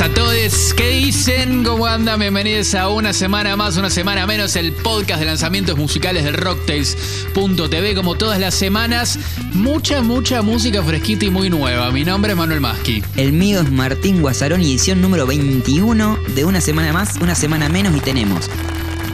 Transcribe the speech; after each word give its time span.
a 0.00 0.08
todos. 0.14 0.72
¿Qué 0.74 0.88
dicen? 0.88 1.62
¿Cómo 1.62 1.84
andan? 1.84 2.20
Bienvenidos 2.20 2.74
a 2.74 2.88
una 2.88 3.12
semana 3.12 3.56
más, 3.56 3.76
una 3.76 3.90
semana 3.90 4.26
menos, 4.26 4.56
el 4.56 4.72
podcast 4.72 5.20
de 5.20 5.26
lanzamientos 5.26 5.76
musicales 5.76 6.24
de 6.24 6.32
Rocktails.tv. 6.32 7.94
Como 7.94 8.14
todas 8.14 8.38
las 8.38 8.54
semanas, 8.54 9.18
mucha, 9.52 10.00
mucha 10.00 10.40
música 10.40 10.82
fresquita 10.82 11.26
y 11.26 11.30
muy 11.30 11.50
nueva. 11.50 11.90
Mi 11.90 12.04
nombre 12.04 12.32
es 12.32 12.38
Manuel 12.38 12.60
Maschi. 12.60 13.02
El 13.16 13.32
mío 13.32 13.60
es 13.60 13.70
Martín 13.70 14.22
Guasarón 14.22 14.62
y 14.62 14.70
edición 14.70 15.02
número 15.02 15.26
21 15.26 16.18
de 16.34 16.44
una 16.44 16.60
semana 16.60 16.92
más, 16.92 17.16
una 17.20 17.34
semana 17.34 17.68
menos 17.68 17.94
y 17.94 18.00
tenemos 18.00 18.48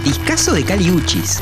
Discaso 0.05 0.53
de 0.53 0.63
Cali 0.63 0.91
Uchis. 0.91 1.41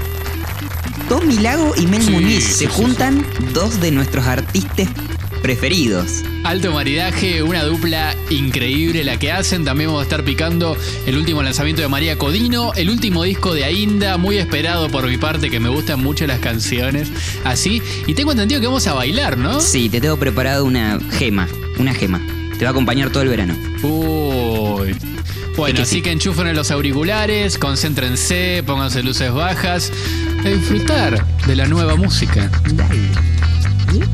Tommy 1.08 1.38
Lago 1.38 1.74
y 1.76 1.86
Mel 1.86 2.02
Sí, 2.02 2.10
Muñiz 2.10 2.44
sí, 2.44 2.52
se 2.52 2.58
sí, 2.60 2.66
juntan 2.66 3.26
dos 3.52 3.80
de 3.80 3.90
nuestros 3.90 4.26
artistas 4.26 4.88
preferidos. 5.44 6.22
Alto 6.42 6.72
maridaje, 6.72 7.42
una 7.42 7.64
dupla 7.64 8.16
increíble 8.30 9.04
la 9.04 9.18
que 9.18 9.30
hacen. 9.30 9.62
También 9.62 9.90
vamos 9.90 10.00
a 10.00 10.04
estar 10.04 10.24
picando 10.24 10.74
el 11.04 11.18
último 11.18 11.42
lanzamiento 11.42 11.82
de 11.82 11.88
María 11.88 12.16
Codino, 12.16 12.72
el 12.72 12.88
último 12.88 13.24
disco 13.24 13.52
de 13.52 13.62
Ainda, 13.64 14.16
muy 14.16 14.38
esperado 14.38 14.88
por 14.88 15.06
mi 15.06 15.18
parte, 15.18 15.50
que 15.50 15.60
me 15.60 15.68
gustan 15.68 16.02
mucho 16.02 16.26
las 16.26 16.38
canciones. 16.38 17.10
Así, 17.44 17.82
y 18.06 18.14
tengo 18.14 18.32
entendido 18.32 18.58
que 18.58 18.68
vamos 18.68 18.86
a 18.86 18.94
bailar, 18.94 19.36
¿no? 19.36 19.60
Sí, 19.60 19.90
te 19.90 20.00
tengo 20.00 20.16
preparado 20.16 20.64
una 20.64 20.98
gema, 21.10 21.46
una 21.76 21.92
gema. 21.92 22.22
Te 22.58 22.64
va 22.64 22.70
a 22.70 22.72
acompañar 22.72 23.10
todo 23.10 23.22
el 23.22 23.28
verano. 23.28 23.54
Uy. 23.82 24.96
Bueno, 25.58 25.76
que 25.76 25.82
así 25.82 25.96
sí. 25.96 26.02
que 26.02 26.10
enchufen 26.10 26.46
en 26.46 26.56
los 26.56 26.70
auriculares, 26.70 27.58
concéntrense, 27.58 28.62
pónganse 28.64 29.02
luces 29.02 29.30
bajas, 29.30 29.92
a 30.42 30.48
disfrutar 30.48 31.22
de 31.46 31.54
la 31.54 31.66
nueva 31.66 31.96
música. 31.96 32.50
¿Quién 33.90 34.08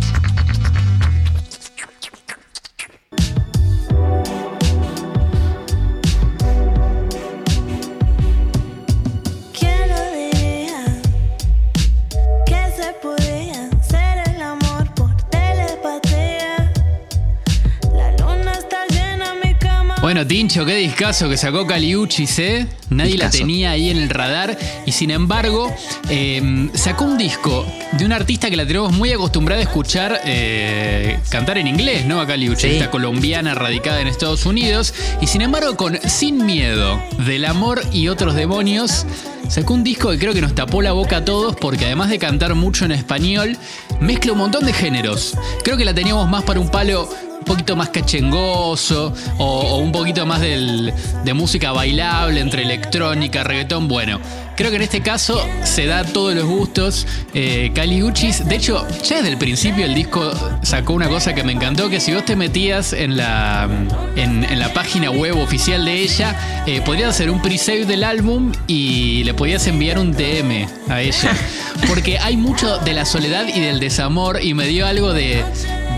Bueno, 20.20 20.28
Tincho, 20.28 20.66
qué 20.66 20.76
discazo 20.76 21.30
que 21.30 21.38
sacó 21.38 21.66
Caliuchis, 21.66 22.38
¿eh? 22.40 22.66
Nadie 22.90 23.16
la 23.16 23.30
tenía 23.30 23.70
ahí 23.70 23.88
en 23.88 23.96
el 23.96 24.10
radar 24.10 24.54
y 24.84 24.92
sin 24.92 25.10
embargo 25.10 25.74
eh, 26.10 26.68
sacó 26.74 27.06
un 27.06 27.16
disco 27.16 27.64
de 27.92 28.04
un 28.04 28.12
artista 28.12 28.50
que 28.50 28.56
la 28.56 28.66
tenemos 28.66 28.92
muy 28.92 29.10
acostumbrada 29.12 29.62
a 29.62 29.64
escuchar 29.64 30.20
eh, 30.26 31.18
cantar 31.30 31.56
en 31.56 31.68
inglés, 31.68 32.04
¿no? 32.04 32.20
A 32.20 32.26
Caliuchis, 32.26 32.60
Sí. 32.60 32.76
esta 32.76 32.90
colombiana 32.90 33.54
radicada 33.54 34.02
en 34.02 34.08
Estados 34.08 34.44
Unidos 34.44 34.92
y 35.22 35.26
sin 35.26 35.40
embargo 35.40 35.74
con 35.78 35.98
Sin 36.06 36.44
Miedo, 36.44 37.00
del 37.24 37.46
amor 37.46 37.80
y 37.90 38.08
otros 38.08 38.34
demonios, 38.34 39.06
sacó 39.48 39.72
un 39.72 39.84
disco 39.84 40.10
que 40.10 40.18
creo 40.18 40.34
que 40.34 40.42
nos 40.42 40.54
tapó 40.54 40.82
la 40.82 40.92
boca 40.92 41.18
a 41.18 41.24
todos 41.24 41.56
porque 41.56 41.86
además 41.86 42.10
de 42.10 42.18
cantar 42.18 42.54
mucho 42.54 42.84
en 42.84 42.92
español, 42.92 43.56
mezcla 44.00 44.32
un 44.32 44.38
montón 44.38 44.66
de 44.66 44.74
géneros. 44.74 45.34
Creo 45.64 45.78
que 45.78 45.86
la 45.86 45.94
teníamos 45.94 46.28
más 46.28 46.42
para 46.42 46.60
un 46.60 46.68
palo 46.68 47.08
un 47.40 47.44
poquito 47.44 47.74
más 47.74 47.88
cachengoso 47.88 49.12
o, 49.38 49.44
o 49.44 49.76
un 49.78 49.90
poquito 49.92 50.24
más 50.26 50.40
del- 50.40 50.92
de 51.24 51.34
música 51.34 51.72
bailable 51.72 52.40
entre 52.40 52.62
electrónica, 52.62 53.42
reggaetón. 53.42 53.88
Bueno, 53.88 54.20
creo 54.56 54.70
que 54.70 54.76
en 54.76 54.82
este 54.82 55.00
caso 55.00 55.42
se 55.64 55.86
da 55.86 56.04
todos 56.04 56.34
los 56.34 56.44
gustos. 56.44 57.06
Eh, 57.34 57.72
Kali 57.74 58.02
Uchis, 58.02 58.46
de 58.46 58.56
hecho, 58.56 58.86
ya 59.04 59.16
desde 59.16 59.30
el 59.30 59.38
principio 59.38 59.84
el 59.84 59.94
disco 59.94 60.30
sacó 60.62 60.92
una 60.92 61.08
cosa 61.08 61.34
que 61.34 61.42
me 61.42 61.52
encantó, 61.52 61.88
que 61.88 61.98
si 61.98 62.12
vos 62.14 62.24
te 62.24 62.36
metías 62.36 62.92
en 62.92 63.16
la, 63.16 63.68
en, 64.16 64.44
en 64.44 64.58
la 64.58 64.72
página 64.72 65.10
web 65.10 65.36
oficial 65.38 65.84
de 65.84 65.94
ella, 66.02 66.62
eh, 66.66 66.80
podrías 66.84 67.10
hacer 67.10 67.30
un 67.30 67.40
pre-save 67.42 67.84
del 67.86 68.04
álbum 68.04 68.52
y 68.66 69.24
le 69.24 69.34
podías 69.34 69.66
enviar 69.66 69.98
un 69.98 70.12
DM 70.12 70.68
a 70.88 71.00
ella. 71.00 71.32
Porque 71.88 72.18
hay 72.18 72.36
mucho 72.36 72.78
de 72.78 72.92
la 72.92 73.04
soledad 73.06 73.46
y 73.48 73.58
del 73.60 73.80
desamor 73.80 74.40
y 74.42 74.52
me 74.54 74.66
dio 74.66 74.86
algo 74.86 75.12
de 75.14 75.42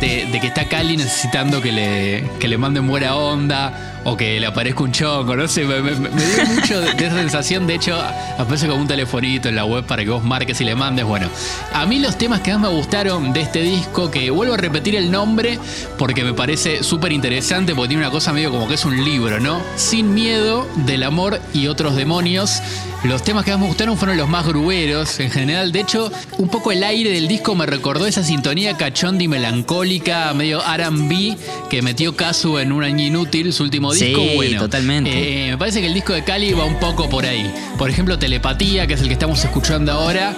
de, 0.00 0.38
que 0.40 0.46
está 0.46 0.64
Cali 0.68 0.96
necesitando 0.96 1.60
que 1.60 1.72
le, 1.72 2.24
que 2.40 2.48
le 2.48 2.58
manden 2.58 2.86
buena 2.86 3.14
onda 3.14 3.91
o 4.04 4.16
que 4.16 4.40
le 4.40 4.46
aparezca 4.46 4.82
un 4.82 4.92
chonco, 4.92 5.36
no 5.36 5.46
sé, 5.48 5.64
me, 5.64 5.80
dio 5.80 6.46
mucho 6.54 6.80
de, 6.80 6.90
esa 6.90 7.16
sensación, 7.16 7.66
de 7.66 7.74
hecho 7.74 7.96
aparece 8.38 8.66
como 8.66 8.80
un 8.80 8.88
telefonito 8.88 9.48
en 9.48 9.56
la 9.56 9.64
web 9.64 9.84
para 9.84 10.02
que 10.04 10.10
vos 10.10 10.24
marques 10.24 10.60
y 10.60 10.64
le 10.64 10.74
mandes, 10.74 11.04
bueno, 11.04 11.28
a 11.72 11.86
mí 11.86 11.98
los 11.98 12.18
temas 12.18 12.40
que 12.40 12.52
más 12.52 12.60
me 12.60 12.68
gustaron 12.68 13.32
de 13.32 13.42
este 13.42 13.62
disco, 13.62 14.10
que 14.10 14.30
vuelvo 14.30 14.54
a 14.54 14.56
repetir 14.56 14.96
el 14.96 15.10
nombre 15.10 15.58
porque 15.98 16.24
me 16.24 16.34
parece 16.34 16.82
súper 16.82 17.12
interesante, 17.12 17.74
porque 17.74 17.88
tiene 17.88 18.02
una 18.02 18.10
cosa 18.10 18.32
medio 18.32 18.50
como 18.50 18.68
que 18.68 18.74
es 18.74 18.84
un 18.84 19.04
libro, 19.04 19.40
¿no? 19.40 19.60
Sin 19.76 20.14
miedo, 20.14 20.66
del 20.86 21.02
amor 21.02 21.40
y 21.52 21.66
otros 21.66 21.96
demonios. 21.96 22.62
Los 23.04 23.24
temas 23.24 23.44
que 23.44 23.50
más 23.50 23.58
me 23.58 23.66
gustaron 23.66 23.98
fueron 23.98 24.16
los 24.16 24.28
más 24.28 24.46
grueros 24.46 25.18
en 25.18 25.30
general. 25.30 25.72
De 25.72 25.80
hecho, 25.80 26.12
un 26.38 26.48
poco 26.48 26.70
el 26.70 26.84
aire 26.84 27.10
del 27.10 27.26
disco 27.26 27.56
me 27.56 27.66
recordó 27.66 28.06
esa 28.06 28.22
sintonía 28.22 28.76
cachonda 28.76 29.24
y 29.24 29.28
melancólica, 29.28 30.32
medio 30.34 30.60
RB, 30.60 31.36
que 31.68 31.82
metió 31.82 32.14
Casu 32.14 32.58
en 32.58 32.70
un 32.70 32.84
año 32.84 33.04
inútil, 33.04 33.52
su 33.52 33.64
último 33.64 33.91
Sí, 33.92 34.06
disco. 34.06 34.22
Bueno, 34.36 34.60
totalmente. 34.60 35.46
eh, 35.46 35.50
me 35.50 35.58
parece 35.58 35.80
que 35.80 35.86
el 35.86 35.94
disco 35.94 36.12
de 36.12 36.24
Cali 36.24 36.52
va 36.52 36.64
un 36.64 36.78
poco 36.78 37.08
por 37.08 37.24
ahí. 37.26 37.52
Por 37.78 37.90
ejemplo, 37.90 38.18
Telepatía, 38.18 38.86
que 38.86 38.94
es 38.94 39.00
el 39.00 39.06
que 39.08 39.12
estamos 39.14 39.42
escuchando 39.44 39.92
ahora. 39.92 40.34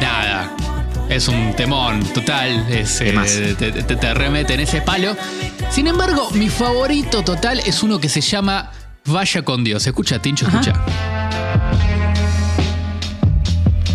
Nada. 0.00 0.54
Es 1.08 1.28
un 1.28 1.52
temón 1.54 2.02
total, 2.14 2.64
es, 2.70 3.00
eh, 3.02 3.54
te, 3.58 3.70
te- 3.72 3.96
te 3.96 4.14
remete 4.14 4.54
en 4.54 4.60
ese 4.60 4.80
palo. 4.80 5.14
Sin 5.70 5.86
embargo, 5.86 6.30
mi 6.32 6.48
favorito 6.48 7.22
total 7.22 7.60
es 7.66 7.82
uno 7.82 7.98
que 8.00 8.08
se 8.08 8.20
llama 8.22 8.70
Vaya 9.04 9.42
con 9.42 9.62
Dios. 9.62 9.86
Escucha, 9.86 10.20
Tincho, 10.22 10.46
Ajá. 10.46 10.60
escucha. 10.60 10.80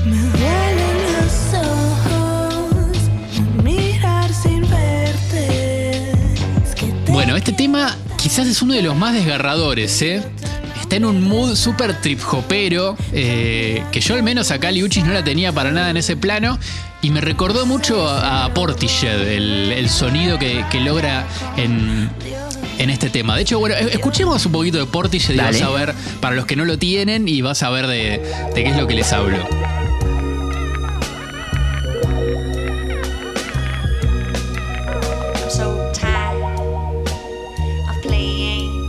Me 0.06 0.16
duelen 0.18 0.97
los 1.13 1.53
ojos, 1.66 2.97
mirar 3.63 4.31
sin 4.34 4.62
verte. 4.69 6.12
Es 6.63 6.75
que 6.75 6.85
te 7.06 7.12
Bueno, 7.12 7.35
este 7.35 7.51
tema 7.53 7.95
quizás 8.18 8.48
es 8.48 8.62
uno 8.62 8.74
de 8.74 8.82
los 8.82 8.96
más 8.96 9.14
desgarradores, 9.14 10.02
¿eh? 10.02 10.22
Está 10.82 10.96
en 10.98 11.06
un 11.06 11.22
mood 11.28 11.56
súper 11.56 12.00
trip 12.02 12.20
hopero, 12.32 12.96
eh, 13.12 13.84
que 13.92 14.00
yo 14.00 14.16
al 14.16 14.24
menos 14.24 14.52
a 14.52 14.60
Cali 14.60 14.84
Uchis 14.84 15.04
no 15.04 15.14
la 15.14 15.24
tenía 15.24 15.52
para 15.52 15.72
nada 15.72 15.90
en 15.90 15.98
ese 15.98 16.16
plano, 16.16 16.58
y 17.02 17.10
me 17.10 17.20
recordó 17.22 17.66
mucho 17.66 18.08
a, 18.08 18.46
a 18.46 18.54
Portishead, 18.54 19.22
el, 19.28 19.72
el 19.72 19.90
sonido 19.90 20.40
que, 20.40 20.64
que 20.72 20.80
logra 20.80 21.26
en, 21.58 22.10
en 22.80 22.90
este 22.90 23.10
tema. 23.10 23.36
De 23.36 23.42
hecho, 23.42 23.60
bueno, 23.60 23.76
e- 23.76 23.94
escuchemos 23.94 24.46
un 24.46 24.52
poquito 24.54 24.78
de 24.78 24.86
Portishead 24.86 25.34
y 25.36 25.38
Dale. 25.38 25.60
vas 25.60 25.70
a 25.70 25.72
ver, 25.74 25.94
para 26.22 26.36
los 26.36 26.46
que 26.46 26.56
no 26.56 26.64
lo 26.64 26.78
tienen, 26.78 27.28
y 27.28 27.42
vas 27.42 27.64
a 27.64 27.70
ver 27.70 27.88
de, 27.88 28.22
de 28.56 28.64
qué 28.64 28.70
es 28.70 28.78
lo 28.78 28.88
que 28.88 28.96
les 28.96 29.12
hablo. 29.12 29.38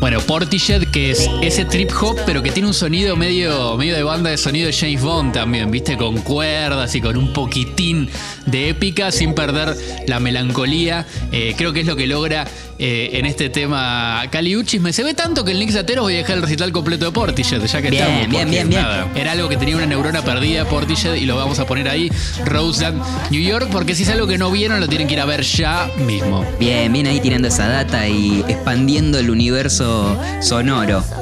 Bueno, 0.08 0.22
Portishead, 0.22 0.84
que 0.84 1.10
es 1.10 1.28
ese 1.42 1.66
trip 1.66 1.90
hop, 2.00 2.16
pero 2.24 2.42
que 2.42 2.50
tiene 2.50 2.66
un 2.66 2.72
sonido 2.72 3.14
medio, 3.14 3.76
medio 3.76 3.94
de 3.94 4.02
banda 4.02 4.30
de 4.30 4.38
sonido 4.38 4.66
de 4.66 4.72
James 4.72 5.02
Bond 5.02 5.34
también, 5.34 5.70
¿viste? 5.70 5.98
Con 5.98 6.22
cuerdas 6.22 6.94
y 6.94 7.02
con 7.02 7.14
un 7.18 7.30
poquitín 7.34 8.08
de 8.50 8.68
épica, 8.68 9.10
sin 9.12 9.34
perder 9.34 9.76
la 10.06 10.20
melancolía. 10.20 11.06
Eh, 11.32 11.54
creo 11.56 11.72
que 11.72 11.80
es 11.80 11.86
lo 11.86 11.96
que 11.96 12.06
logra 12.06 12.46
eh, 12.78 13.10
en 13.14 13.26
este 13.26 13.48
tema 13.48 14.22
Caliuchis. 14.30 14.80
Me 14.80 14.92
se 14.92 15.02
ve 15.02 15.14
tanto 15.14 15.44
que 15.44 15.52
el 15.52 15.58
Nick 15.58 15.72
Zatero 15.72 16.02
voy 16.02 16.14
a 16.14 16.18
dejar 16.18 16.36
el 16.36 16.42
recital 16.42 16.72
completo 16.72 17.06
de 17.06 17.12
Portishead, 17.12 17.62
ya 17.64 17.82
que 17.82 17.90
Bien, 17.90 18.04
estamos. 18.04 18.30
bien, 18.30 18.50
bien, 18.50 18.68
bien. 18.68 18.84
era 19.16 19.32
algo 19.32 19.48
que 19.48 19.56
tenía 19.56 19.76
una 19.76 19.86
neurona 19.86 20.22
perdida, 20.22 20.64
Portishead, 20.64 21.14
y 21.14 21.26
lo 21.26 21.36
vamos 21.36 21.58
a 21.58 21.66
poner 21.66 21.88
ahí, 21.88 22.10
Roseland, 22.44 23.02
New 23.30 23.42
York, 23.42 23.68
porque 23.72 23.94
si 23.94 24.04
es 24.04 24.08
algo 24.08 24.26
que 24.26 24.38
no 24.38 24.50
vieron, 24.50 24.80
lo 24.80 24.88
tienen 24.88 25.08
que 25.08 25.14
ir 25.14 25.20
a 25.20 25.24
ver 25.24 25.42
ya 25.42 25.90
mismo. 26.06 26.44
Bien, 26.58 26.92
bien 26.92 27.06
ahí 27.06 27.20
tirando 27.20 27.48
esa 27.48 27.68
data 27.68 28.08
y 28.08 28.44
expandiendo 28.48 29.18
el 29.18 29.30
universo 29.30 30.18
sonoro. 30.40 31.04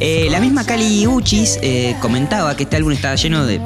Eh, 0.00 0.28
la 0.30 0.38
misma 0.38 0.64
Cali 0.64 1.06
Uchis 1.08 1.58
eh, 1.60 1.96
comentaba 2.00 2.56
que 2.56 2.62
este 2.62 2.76
álbum 2.76 2.92
estaba 2.92 3.16
lleno 3.16 3.44
de 3.46 3.60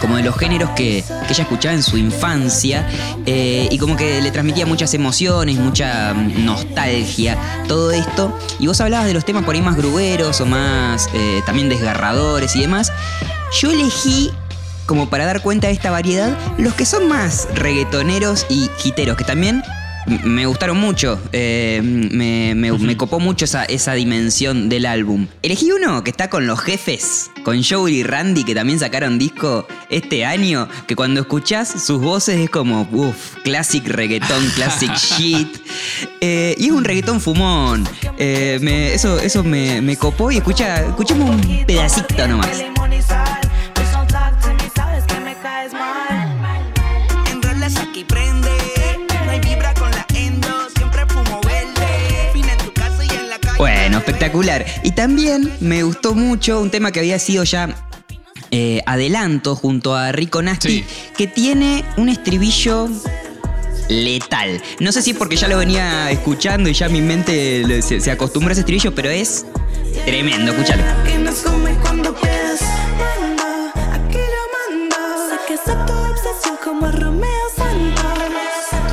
como 0.00 0.16
de 0.16 0.22
los 0.22 0.36
géneros 0.36 0.70
que, 0.70 1.04
que 1.26 1.32
ella 1.32 1.42
escuchaba 1.42 1.74
en 1.74 1.82
su 1.82 1.98
infancia 1.98 2.88
eh, 3.26 3.68
y 3.70 3.78
como 3.78 3.96
que 3.96 4.20
le 4.20 4.30
transmitía 4.30 4.66
muchas 4.66 4.94
emociones, 4.94 5.56
mucha 5.58 6.14
mm, 6.14 6.44
nostalgia, 6.44 7.36
todo 7.68 7.92
esto. 7.92 8.36
Y 8.58 8.66
vos 8.66 8.80
hablabas 8.80 9.06
de 9.06 9.14
los 9.14 9.24
temas 9.24 9.44
por 9.44 9.54
ahí 9.54 9.62
más 9.62 9.76
grueros 9.76 10.40
o 10.40 10.46
más 10.46 11.08
eh, 11.12 11.42
también 11.46 11.68
desgarradores 11.68 12.56
y 12.56 12.60
demás. 12.60 12.92
Yo 13.60 13.70
elegí 13.70 14.32
como 14.86 15.08
para 15.08 15.24
dar 15.24 15.42
cuenta 15.42 15.68
de 15.68 15.72
esta 15.72 15.90
variedad 15.90 16.36
los 16.58 16.74
que 16.74 16.84
son 16.84 17.06
más 17.06 17.46
reggaetoneros 17.54 18.46
y 18.48 18.68
hiteros, 18.82 19.16
que 19.16 19.24
también 19.24 19.62
me 20.24 20.46
gustaron 20.46 20.78
mucho. 20.78 21.20
eh, 21.32 21.80
me, 21.82 22.54
me- 22.54 22.72
me 22.78 22.96
copó 22.96 23.20
mucho 23.20 23.44
esa, 23.44 23.64
esa 23.64 23.92
dimensión 23.94 24.68
del 24.68 24.86
álbum. 24.86 25.26
Elegí 25.42 25.70
uno 25.72 26.02
que 26.04 26.10
está 26.10 26.28
con 26.30 26.46
los 26.46 26.60
jefes, 26.60 27.30
con 27.44 27.62
Joey 27.62 27.98
y 27.98 28.02
Randy, 28.02 28.44
que 28.44 28.54
también 28.54 28.78
sacaron 28.78 29.18
disco 29.18 29.66
este 29.90 30.24
año, 30.24 30.68
que 30.86 30.96
cuando 30.96 31.20
escuchás 31.20 31.68
sus 31.84 32.00
voces 32.00 32.38
es 32.40 32.50
como, 32.50 32.88
uff, 32.92 33.36
classic 33.44 33.86
reggaetón, 33.86 34.44
classic 34.54 34.94
shit. 34.96 35.48
Eh, 36.20 36.54
y 36.58 36.66
es 36.66 36.72
un 36.72 36.84
reggaetón 36.84 37.20
fumón. 37.20 37.86
Eh, 38.18 38.58
me- 38.62 38.92
eso 38.94 39.18
eso 39.20 39.44
me, 39.44 39.80
me 39.80 39.96
copó 39.96 40.30
y 40.30 40.38
escucha, 40.38 40.82
escuchemos 40.86 41.30
un 41.30 41.64
pedacito 41.66 42.26
nomás. 42.26 42.48
Espectacular. 54.10 54.64
Y 54.82 54.92
también 54.92 55.50
me 55.60 55.82
gustó 55.82 56.14
mucho 56.14 56.60
un 56.60 56.70
tema 56.70 56.92
que 56.92 57.00
había 57.00 57.18
sido 57.18 57.44
ya 57.44 57.74
eh, 58.50 58.82
adelanto 58.86 59.54
junto 59.56 59.94
a 59.94 60.12
Rico 60.12 60.42
Nasty, 60.42 60.68
Sí. 60.68 60.84
que 61.16 61.26
tiene 61.26 61.84
un 61.96 62.08
estribillo 62.08 62.88
letal. 63.88 64.60
No 64.80 64.92
sé 64.92 65.02
si 65.02 65.10
es 65.12 65.16
porque 65.16 65.36
ya 65.36 65.48
lo 65.48 65.58
venía 65.58 66.10
escuchando 66.10 66.68
y 66.68 66.74
ya 66.74 66.88
mi 66.88 67.00
mente 67.00 67.82
se, 67.82 68.00
se 68.00 68.10
acostumbró 68.10 68.50
a 68.50 68.52
ese 68.52 68.60
estribillo, 68.60 68.94
pero 68.94 69.10
es 69.10 69.46
tremendo, 70.04 70.52
escúchalo. 70.52 70.82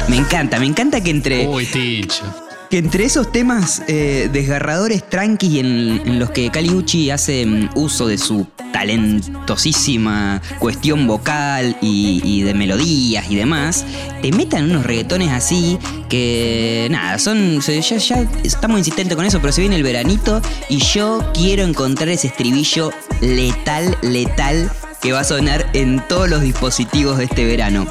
Me 0.07 0.17
encanta, 0.17 0.59
me 0.59 0.65
encanta 0.65 1.01
que 1.01 1.09
entre... 1.09 1.47
Uy, 1.47 1.65
Tincho. 1.65 2.23
Que 2.69 2.79
entre 2.79 3.05
esos 3.05 3.31
temas 3.31 3.81
eh, 3.87 4.29
desgarradores 4.31 5.07
tranquis 5.09 5.59
en, 5.59 6.01
en 6.05 6.19
los 6.19 6.31
que 6.31 6.49
Kali 6.51 6.69
Uchi 6.69 7.09
hace 7.11 7.45
mm, 7.45 7.69
uso 7.75 8.07
de 8.07 8.17
su 8.17 8.45
talentosísima 8.71 10.41
cuestión 10.59 11.07
vocal 11.07 11.77
y, 11.81 12.41
de 12.43 12.53
melodías 12.53 13.25
y 13.29 13.35
demás, 13.35 13.85
te 14.21 14.31
metan 14.31 14.69
unos 14.69 14.85
reggaetones 14.85 15.31
así 15.31 15.79
que 16.09 16.87
nada, 16.91 17.17
son. 17.19 17.59
Ya, 17.61 17.97
ya 17.97 18.27
estamos 18.43 18.77
insistentes 18.77 19.15
con 19.15 19.25
eso, 19.25 19.39
pero 19.39 19.51
se 19.51 19.61
viene 19.61 19.75
el 19.75 19.83
veranito 19.83 20.41
y 20.69 20.77
yo 20.77 21.31
quiero 21.33 21.63
encontrar 21.63 22.09
ese 22.09 22.27
estribillo 22.27 22.91
letal, 23.21 23.97
letal 24.01 24.71
que 25.01 25.11
va 25.11 25.21
a 25.21 25.23
sonar 25.23 25.69
en 25.73 26.03
todos 26.07 26.29
los 26.29 26.41
dispositivos 26.41 27.17
de 27.17 27.25
este 27.25 27.45
verano. 27.45 27.87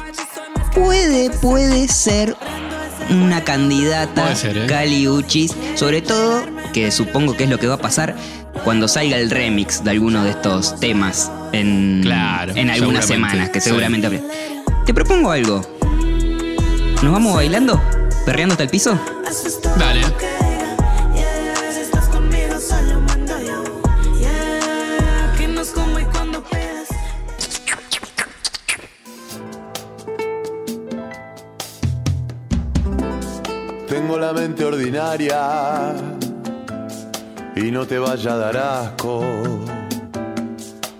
Puede, 0.73 1.29
puede 1.31 1.87
ser 1.87 2.35
una 3.09 3.43
candidata 3.43 4.23
Puede 4.23 4.35
ser, 4.35 4.57
¿eh? 4.57 4.65
Kali 4.67 5.07
Uchis, 5.07 5.55
sobre 5.75 6.01
todo 6.01 6.43
que 6.73 6.91
supongo 6.91 7.35
que 7.35 7.45
es 7.45 7.49
lo 7.49 7.59
que 7.59 7.67
va 7.67 7.75
a 7.75 7.79
pasar 7.79 8.15
cuando 8.63 8.87
salga 8.87 9.17
el 9.17 9.29
remix 9.29 9.83
de 9.83 9.91
alguno 9.91 10.23
de 10.23 10.31
estos 10.31 10.79
temas 10.79 11.31
en, 11.53 12.01
Claro, 12.03 12.53
en 12.55 12.69
algunas 12.69 13.05
semanas, 13.05 13.49
que 13.49 13.61
seguramente. 13.61 14.21
Te 14.85 14.93
propongo 14.93 15.31
algo. 15.31 15.61
¿Nos 17.01 17.11
vamos 17.11 17.35
bailando? 17.35 17.81
¿Perreando 18.25 18.53
hasta 18.53 18.63
el 18.63 18.69
piso? 18.69 18.99
Dale. 19.77 20.01
Mente 34.33 34.65
ordinaria 34.65 35.93
y 37.55 37.71
no 37.71 37.85
te 37.85 37.97
vaya 37.97 38.33
a 38.33 38.37
dar 38.37 38.57
asco. 38.57 39.23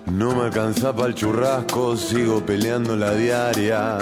No 0.06 0.34
me 0.34 0.42
alcanza 0.44 0.94
para 0.94 1.08
el 1.08 1.14
churrasco, 1.14 1.96
sigo 1.96 2.44
peleando 2.44 2.96
la 2.96 3.14
diaria. 3.14 3.98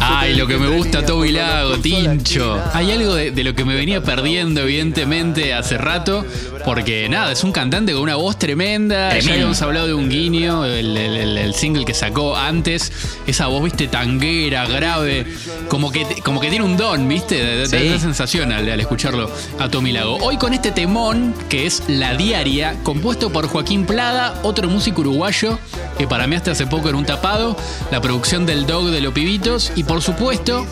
Ay, 0.00 0.36
lo 0.36 0.46
que 0.46 0.56
me 0.58 0.68
gusta 0.68 1.04
Toby 1.04 1.32
Lago, 1.32 1.78
Tincho. 1.78 2.62
Hay 2.72 2.92
algo 2.92 3.14
de, 3.14 3.30
de 3.30 3.44
lo 3.44 3.54
que 3.54 3.64
me 3.64 3.74
venía 3.74 4.02
perdiendo, 4.02 4.60
evidentemente, 4.60 5.54
hace 5.54 5.78
rato. 5.78 6.24
Porque 6.64 7.08
nada, 7.08 7.32
es 7.32 7.44
un 7.44 7.52
cantante 7.52 7.92
con 7.92 8.02
una 8.02 8.16
voz 8.16 8.38
tremenda. 8.38 9.08
Ya 9.08 9.10
Tremendo. 9.10 9.32
habíamos 9.32 9.62
hablado 9.62 9.86
de 9.86 9.94
un 9.94 10.08
guiño, 10.08 10.64
el, 10.64 10.96
el- 10.96 11.54
single 11.54 11.84
que 11.84 11.94
sacó 11.94 12.36
antes. 12.36 12.92
Esa 13.26 13.46
voz, 13.46 13.62
viste, 13.64 13.88
tanguera, 13.88 14.66
grave. 14.66 15.26
Como 15.68 15.90
que, 15.90 16.04
como 16.24 16.40
que 16.40 16.50
tiene 16.50 16.64
un 16.64 16.76
don, 16.76 17.08
viste. 17.08 17.66
Sí. 17.66 17.88
da 17.88 17.98
sensación 17.98 18.52
al, 18.52 18.68
al 18.70 18.80
escucharlo 18.80 19.30
a 19.58 19.68
Tommy 19.68 19.92
Lago. 19.92 20.16
Hoy 20.20 20.36
con 20.36 20.52
este 20.54 20.70
temón, 20.70 21.34
que 21.48 21.66
es 21.66 21.82
La 21.88 22.14
Diaria, 22.14 22.76
compuesto 22.82 23.30
por 23.30 23.48
Joaquín 23.48 23.86
Plada, 23.86 24.38
otro 24.42 24.68
músico 24.68 25.00
uruguayo, 25.00 25.58
que 25.96 26.06
para 26.06 26.26
mí 26.26 26.36
hasta 26.36 26.52
hace 26.52 26.66
poco 26.66 26.88
era 26.88 26.98
un 26.98 27.04
tapado. 27.06 27.56
La 27.90 28.00
producción 28.00 28.46
del 28.46 28.66
Dog 28.66 28.90
de 28.90 29.00
los 29.00 29.12
Pibitos. 29.12 29.72
Y 29.74 29.84
por 29.84 30.02
supuesto, 30.02 30.66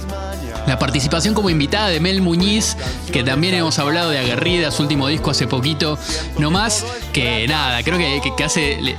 la 0.67 0.79
participación 0.79 1.35
como 1.35 1.51
invitada 1.51 1.89
de 1.89 2.01
Mel 2.01 2.21
Muñiz, 2.23 2.77
que 3.13 3.23
también 3.23 3.55
hemos 3.55 3.79
hablado 3.79 4.11
de 4.11 4.19
Aguerrida, 4.19 4.71
su 4.71 4.83
último 4.83 5.09
disco 5.09 5.31
hace 5.31 5.47
poquito, 5.47 5.99
no 6.39 6.51
más, 6.51 6.85
que 7.13 7.47
nada, 7.49 7.83
creo 7.83 7.99
que, 7.99 8.21
que- 8.23 8.35
que 8.37 8.45
hace, 8.45 8.97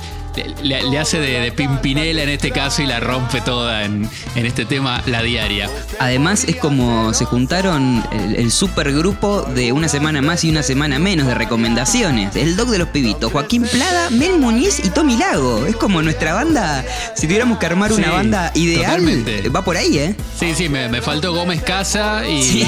le- 0.62 0.82
le 0.82 0.98
hace 0.98 1.20
de, 1.20 1.40
de 1.40 1.52
Pimpinela 1.52 2.22
en 2.22 2.28
este 2.28 2.50
caso 2.50 2.82
y 2.82 2.86
la 2.86 3.00
rompe 3.00 3.40
toda 3.40 3.84
en, 3.84 4.08
en 4.34 4.46
este 4.46 4.64
tema, 4.64 5.02
La 5.06 5.22
Diaria. 5.22 5.68
Además 5.98 6.44
es 6.44 6.56
como 6.56 7.12
se 7.14 7.24
juntaron 7.24 8.04
el, 8.12 8.36
el 8.36 8.50
supergrupo 8.52 9.42
de 9.42 9.72
una 9.72 9.88
semana 9.88 10.22
más 10.22 10.44
y 10.44 10.50
una 10.50 10.62
semana 10.62 10.98
menos 10.98 11.26
de 11.26 11.34
recomendaciones. 11.34 12.36
El 12.36 12.56
dog 12.56 12.68
de 12.70 12.78
los 12.78 12.88
pibitos, 12.88 13.32
Joaquín 13.32 13.62
Plada, 13.70 14.10
Mel 14.10 14.38
Muñiz 14.38 14.80
y 14.84 14.90
Tommy 14.90 15.16
Lago. 15.16 15.66
Es 15.66 15.76
como 15.76 16.02
nuestra 16.02 16.34
banda, 16.34 16.84
si 17.14 17.26
tuviéramos 17.26 17.58
que 17.58 17.66
armar 17.66 17.92
una 17.92 18.06
Sí, 18.08 18.12
banda 18.12 18.52
ideal, 18.54 18.84
totalmente. 19.02 19.48
va 19.48 19.64
por 19.64 19.76
ahí, 19.76 19.98
¿eh? 19.98 20.14
Sí, 20.38 20.52
sí, 20.56 20.68
me, 20.68 20.88
me 20.88 21.02
faltó 21.02 21.32
Gómez 21.34 21.62
Casa 21.62 22.22
y... 22.28 22.64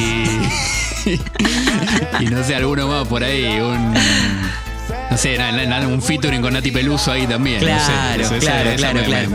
y 2.20 2.24
no 2.26 2.44
sé, 2.44 2.54
alguno 2.54 2.88
más 2.88 3.06
por 3.08 3.22
ahí, 3.24 3.58
un... 3.60 3.94
No 5.10 5.16
sé, 5.18 5.36
un 5.86 6.00
featuring 6.02 6.40
con 6.40 6.52
Nati 6.52 6.70
Peluso 6.70 7.10
ahí 7.12 7.26
también. 7.26 7.60
no 7.60 7.66
sé. 7.80 7.92
Claro, 7.92 8.28
claro, 8.40 8.70
claro, 8.76 9.00
me, 9.00 9.04
claro. 9.04 9.30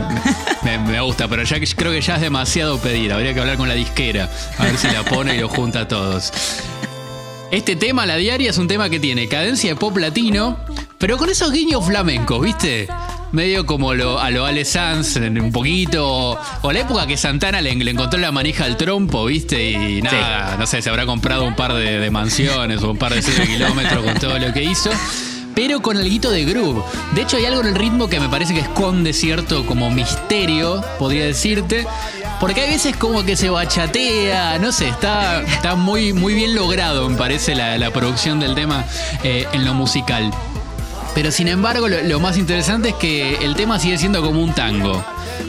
Me, 0.62 0.78
me- 0.78 0.92
me 0.92 1.00
gusta, 1.00 1.28
pero 1.28 1.42
ya 1.42 1.58
creo 1.76 1.92
que 1.92 2.00
ya 2.00 2.14
es 2.16 2.20
demasiado 2.22 2.78
pedir. 2.78 3.12
Habría 3.12 3.34
que 3.34 3.40
hablar 3.40 3.56
con 3.58 3.68
la 3.68 3.74
disquera, 3.74 4.30
a 4.58 4.64
ver 4.64 4.76
si 4.78 4.86
la 4.88 5.02
pone 5.04 5.36
y 5.36 5.40
lo 5.40 5.48
junta 5.48 5.80
a 5.80 5.88
todos. 5.88 6.32
Este 7.50 7.76
tema, 7.76 8.06
la 8.06 8.16
diaria, 8.16 8.50
es 8.50 8.58
un 8.58 8.66
tema 8.66 8.88
que 8.90 8.98
tiene 8.98 9.28
cadencia 9.28 9.70
de 9.70 9.76
pop 9.76 9.96
latino, 9.98 10.56
pero 10.98 11.16
con 11.18 11.28
esos 11.30 11.52
guiños 11.52 11.84
flamencos, 11.84 12.40
¿viste? 12.42 12.88
Medio 13.32 13.66
como 13.66 13.92
lo, 13.94 14.18
a 14.18 14.30
lo 14.30 14.46
Ale 14.46 14.64
Sanz, 14.64 15.16
un 15.16 15.52
poquito. 15.52 16.08
O, 16.08 16.38
o 16.62 16.72
la 16.72 16.80
época 16.80 17.06
que 17.06 17.16
Santana 17.16 17.60
le, 17.60 17.74
le 17.74 17.90
encontró 17.90 18.18
la 18.18 18.32
manija 18.32 18.64
al 18.64 18.76
trompo, 18.76 19.26
¿viste? 19.26 19.70
Y 19.70 20.00
nada, 20.02 20.56
no 20.58 20.66
sé, 20.66 20.80
se 20.82 20.88
habrá 20.90 21.06
comprado 21.06 21.44
un 21.44 21.54
par 21.54 21.74
de, 21.74 22.00
de 22.00 22.10
mansiones 22.10 22.82
o 22.82 22.90
un 22.92 22.96
par 22.98 23.14
de 23.14 23.20
kilómetros 23.22 24.04
con 24.04 24.14
todo 24.14 24.38
lo 24.38 24.52
que 24.52 24.62
hizo. 24.64 24.90
Pero 25.56 25.80
con 25.80 25.96
algo 25.96 26.30
de 26.30 26.44
groove. 26.44 26.84
De 27.14 27.22
hecho, 27.22 27.38
hay 27.38 27.46
algo 27.46 27.62
en 27.62 27.68
el 27.68 27.74
ritmo 27.74 28.08
que 28.08 28.20
me 28.20 28.28
parece 28.28 28.52
que 28.52 28.60
esconde 28.60 29.14
cierto 29.14 29.64
como 29.64 29.90
misterio, 29.90 30.84
podría 30.98 31.24
decirte. 31.24 31.86
Porque 32.38 32.60
hay 32.60 32.70
veces 32.72 32.94
como 32.94 33.24
que 33.24 33.36
se 33.36 33.48
bachatea, 33.48 34.58
no 34.58 34.70
sé, 34.70 34.88
está, 34.88 35.40
está 35.40 35.74
muy, 35.74 36.12
muy 36.12 36.34
bien 36.34 36.54
logrado, 36.54 37.08
me 37.08 37.16
parece, 37.16 37.54
la, 37.54 37.78
la 37.78 37.90
producción 37.90 38.38
del 38.38 38.54
tema 38.54 38.84
eh, 39.24 39.48
en 39.54 39.64
lo 39.64 39.72
musical. 39.72 40.30
Pero 41.14 41.32
sin 41.32 41.48
embargo, 41.48 41.88
lo, 41.88 42.02
lo 42.02 42.20
más 42.20 42.36
interesante 42.36 42.90
es 42.90 42.94
que 42.96 43.36
el 43.36 43.56
tema 43.56 43.78
sigue 43.78 43.96
siendo 43.96 44.20
como 44.22 44.42
un 44.42 44.52
tango. 44.52 45.02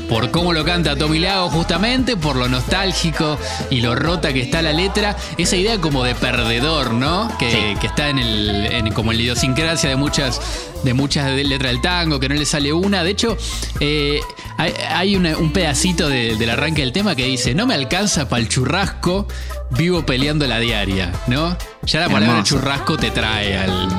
Por 0.10 0.32
cómo 0.32 0.54
lo 0.54 0.64
canta 0.64 0.96
Tommy 0.96 1.20
Lago, 1.20 1.50
justamente, 1.50 2.16
por 2.16 2.38
lo 2.38 2.48
nostálgico 2.48 3.38
y 3.70 3.82
lo 3.82 3.94
rota 3.96 4.32
que 4.32 4.42
está 4.42 4.62
la 4.62 4.72
letra. 4.72 5.18
Esa 5.38 5.58
idea 5.58 5.80
como 5.82 6.04
de 6.06 6.16
perdedor, 6.16 6.94
¿no? 6.94 7.30
Que, 7.38 7.52
Sí. 7.52 7.80
que 7.82 7.88
está 7.88 8.10
en 8.10 8.20
el. 8.20 8.66
en 8.72 8.94
como 8.94 9.12
en 9.12 9.18
la 9.18 9.24
idiosincrasia 9.24 9.90
de 9.90 9.96
muchas. 9.96 10.40
de 10.84 10.94
muchas 10.94 11.26
de- 11.36 11.44
letras 11.44 11.72
del 11.72 11.82
tango, 11.82 12.20
que 12.20 12.30
no 12.30 12.36
le 12.36 12.46
sale 12.46 12.72
una. 12.72 13.04
De 13.04 13.10
hecho, 13.10 13.36
eh, 13.80 14.22
hay, 14.58 14.74
hay 14.90 15.16
una- 15.16 15.36
un 15.36 15.52
pedacito 15.52 16.08
de- 16.08 16.36
del 16.36 16.52
arranque 16.52 16.82
del 16.84 16.94
tema 16.94 17.16
que 17.16 17.26
dice: 17.26 17.56
No 17.56 17.66
me 17.66 17.74
alcanza 17.74 18.30
para 18.30 18.42
el 18.42 18.48
churrasco, 18.48 19.28
vivo 19.72 20.06
peleando 20.06 20.46
la 20.46 20.60
diaria, 20.60 21.12
¿no? 21.26 21.58
Ya 21.84 22.02
la 22.02 22.06
palabra 22.08 22.28
Hermoso. 22.38 22.56
churrasco 22.56 22.96
te 22.96 23.10
trae 23.10 23.58
al, 23.58 23.90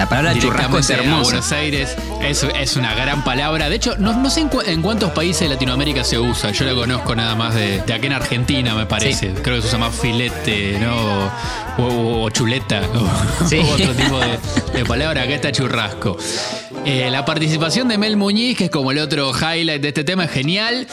La 0.00 0.08
palabra 0.08 0.32
churrasco 0.38 0.78
es 0.78 0.88
hermosa. 0.88 1.22
Buenos 1.24 1.52
Aires 1.52 1.94
es, 2.22 2.42
es 2.58 2.76
una 2.76 2.94
gran 2.94 3.22
palabra. 3.22 3.68
De 3.68 3.76
hecho, 3.76 3.96
no, 3.98 4.14
no 4.14 4.30
sé 4.30 4.40
en, 4.40 4.48
cu- 4.48 4.62
en 4.64 4.80
cuántos 4.80 5.10
países 5.10 5.42
de 5.42 5.50
Latinoamérica 5.50 6.04
se 6.04 6.18
usa. 6.18 6.52
Yo 6.52 6.64
la 6.64 6.72
conozco 6.74 7.14
nada 7.14 7.34
más 7.34 7.54
de, 7.54 7.82
de 7.82 7.92
aquí 7.92 8.06
en 8.06 8.14
Argentina, 8.14 8.74
me 8.74 8.86
parece. 8.86 9.34
Creo 9.42 9.56
que 9.56 9.60
se 9.60 9.68
usa 9.68 9.78
más 9.78 9.94
filete, 9.94 10.78
¿no? 10.80 11.30
O, 11.82 12.28
chuleta. 12.30 12.82
O, 12.94 13.46
Sí. 13.48 13.56
o 13.58 13.66
otro 13.68 13.94
tipo 13.94 14.18
de, 14.18 14.38
de 14.78 14.84
palabra. 14.84 15.22
Acá 15.22 15.34
está 15.34 15.52
churrasco. 15.52 16.16
Eh, 16.84 17.08
la 17.10 17.24
participación 17.24 17.88
de 17.88 17.98
Mel 17.98 18.16
Muñiz, 18.16 18.56
que 18.56 18.64
es 18.66 18.70
como 18.70 18.90
el 18.92 18.98
otro 18.98 19.32
highlight 19.32 19.82
de 19.82 19.88
este 19.88 20.04
tema, 20.04 20.24
es 20.24 20.30
genial. 20.30 20.86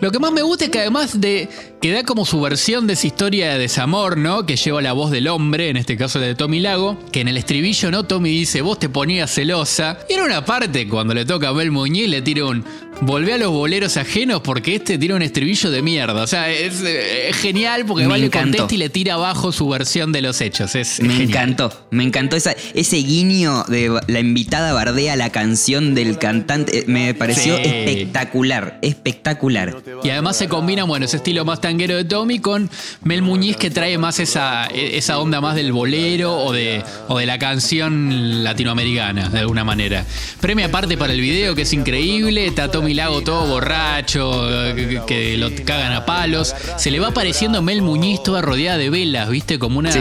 Lo 0.00 0.10
que 0.10 0.18
más 0.18 0.32
me 0.32 0.40
gusta 0.42 0.64
es 0.64 0.70
que 0.70 0.78
además 0.80 1.20
de 1.20 1.48
que 1.82 1.92
da 1.92 2.04
como 2.04 2.24
su 2.24 2.40
versión 2.40 2.86
de 2.86 2.94
esa 2.94 3.06
historia 3.06 3.52
de 3.52 3.58
desamor, 3.58 4.16
¿no? 4.16 4.46
Que 4.46 4.56
lleva 4.56 4.80
la 4.80 4.92
voz 4.92 5.10
del 5.10 5.28
hombre, 5.28 5.68
en 5.68 5.76
este 5.76 5.96
caso 5.96 6.18
la 6.18 6.26
de 6.26 6.34
Tommy 6.34 6.60
Lago, 6.60 6.98
que 7.12 7.20
en 7.20 7.28
el 7.28 7.36
estribillo, 7.36 7.90
¿no? 7.90 8.04
Tommy 8.04 8.30
dice, 8.30 8.62
vos 8.62 8.78
te 8.78 8.88
ponías 8.88 9.30
celosa. 9.34 9.98
Y 10.08 10.14
era 10.14 10.24
una 10.24 10.44
parte 10.44 10.88
cuando 10.88 11.12
le 11.12 11.26
toca 11.26 11.48
a 11.48 11.52
Bel 11.52 11.70
Muñiz, 11.70 12.08
le 12.08 12.22
tira 12.22 12.46
un, 12.46 12.64
volvé 13.02 13.34
a 13.34 13.38
los 13.38 13.50
boleros 13.50 13.96
ajenos 13.96 14.40
porque 14.42 14.76
este 14.76 14.98
tira 14.98 15.14
un 15.14 15.22
estribillo 15.22 15.70
de 15.70 15.82
mierda. 15.82 16.22
O 16.22 16.26
sea, 16.26 16.50
es, 16.50 16.82
eh, 16.82 17.28
es 17.30 17.36
genial 17.36 17.84
porque 17.86 18.04
Me 18.04 18.10
va 18.10 18.18
le 18.18 18.26
encantó. 18.26 18.58
contesta 18.58 18.74
y 18.74 18.78
le 18.78 18.88
tira 18.90 19.14
abajo 19.14 19.52
su 19.52 19.68
versión 19.68 20.12
de 20.12 20.22
los 20.22 20.40
hechos. 20.40 20.74
Es 20.74 21.00
Me 21.00 21.08
genial. 21.08 21.28
encantó, 21.28 21.86
me 21.90 22.04
encantó 22.04 22.36
esa- 22.36 22.54
ese 22.74 22.96
guiño 22.98 23.64
de 23.68 23.98
la 24.06 24.20
invitada 24.20 24.72
bardea 24.72 25.16
la 25.16 25.30
canción 25.30 25.94
del 25.94 26.18
cantante. 26.18 26.80
eh, 26.80 26.84
Me 26.86 27.14
pareció 27.14 27.56
Sí. 27.56 27.62
espectacular, 27.64 28.78
espectacular. 28.82 29.76
Y 30.04 30.10
además 30.10 30.36
se 30.36 30.48
combina, 30.48 30.84
bueno, 30.84 31.06
ese 31.06 31.16
estilo 31.16 31.44
más 31.44 31.60
tanguero 31.60 31.96
de 31.96 32.04
Tommy 32.04 32.38
con 32.38 32.70
Mel 33.04 33.22
Muñiz 33.22 33.56
que 33.56 33.70
trae 33.70 33.96
más 33.98 34.18
esa, 34.20 34.66
esa 34.66 35.18
onda 35.18 35.40
más 35.40 35.54
del 35.56 35.72
bolero 35.72 36.36
o 36.36 36.52
de, 36.52 36.82
o 37.08 37.18
de 37.18 37.26
la 37.26 37.38
canción 37.38 38.44
latinoamericana, 38.44 39.28
de 39.28 39.38
alguna 39.40 39.64
manera. 39.64 40.04
Premio 40.40 40.66
aparte 40.66 40.96
para 40.98 41.12
el 41.12 41.20
video, 41.20 41.54
que 41.54 41.62
es 41.62 41.72
increíble. 41.72 42.46
Está 42.46 42.70
Tommy 42.70 42.89
Lago 42.94 43.22
todo 43.22 43.46
borracho, 43.46 44.46
que, 44.74 45.00
que 45.06 45.36
lo 45.36 45.50
cagan 45.64 45.92
a 45.92 46.04
palos. 46.06 46.54
Se 46.76 46.90
le 46.90 47.00
va 47.00 47.08
apareciendo 47.08 47.62
Mel 47.62 47.82
Muñiz 47.82 48.22
toda 48.22 48.42
rodeada 48.42 48.78
de 48.78 48.90
velas, 48.90 49.28
¿viste? 49.28 49.58
Como 49.58 49.78
una. 49.78 49.92
Sí. 49.92 50.00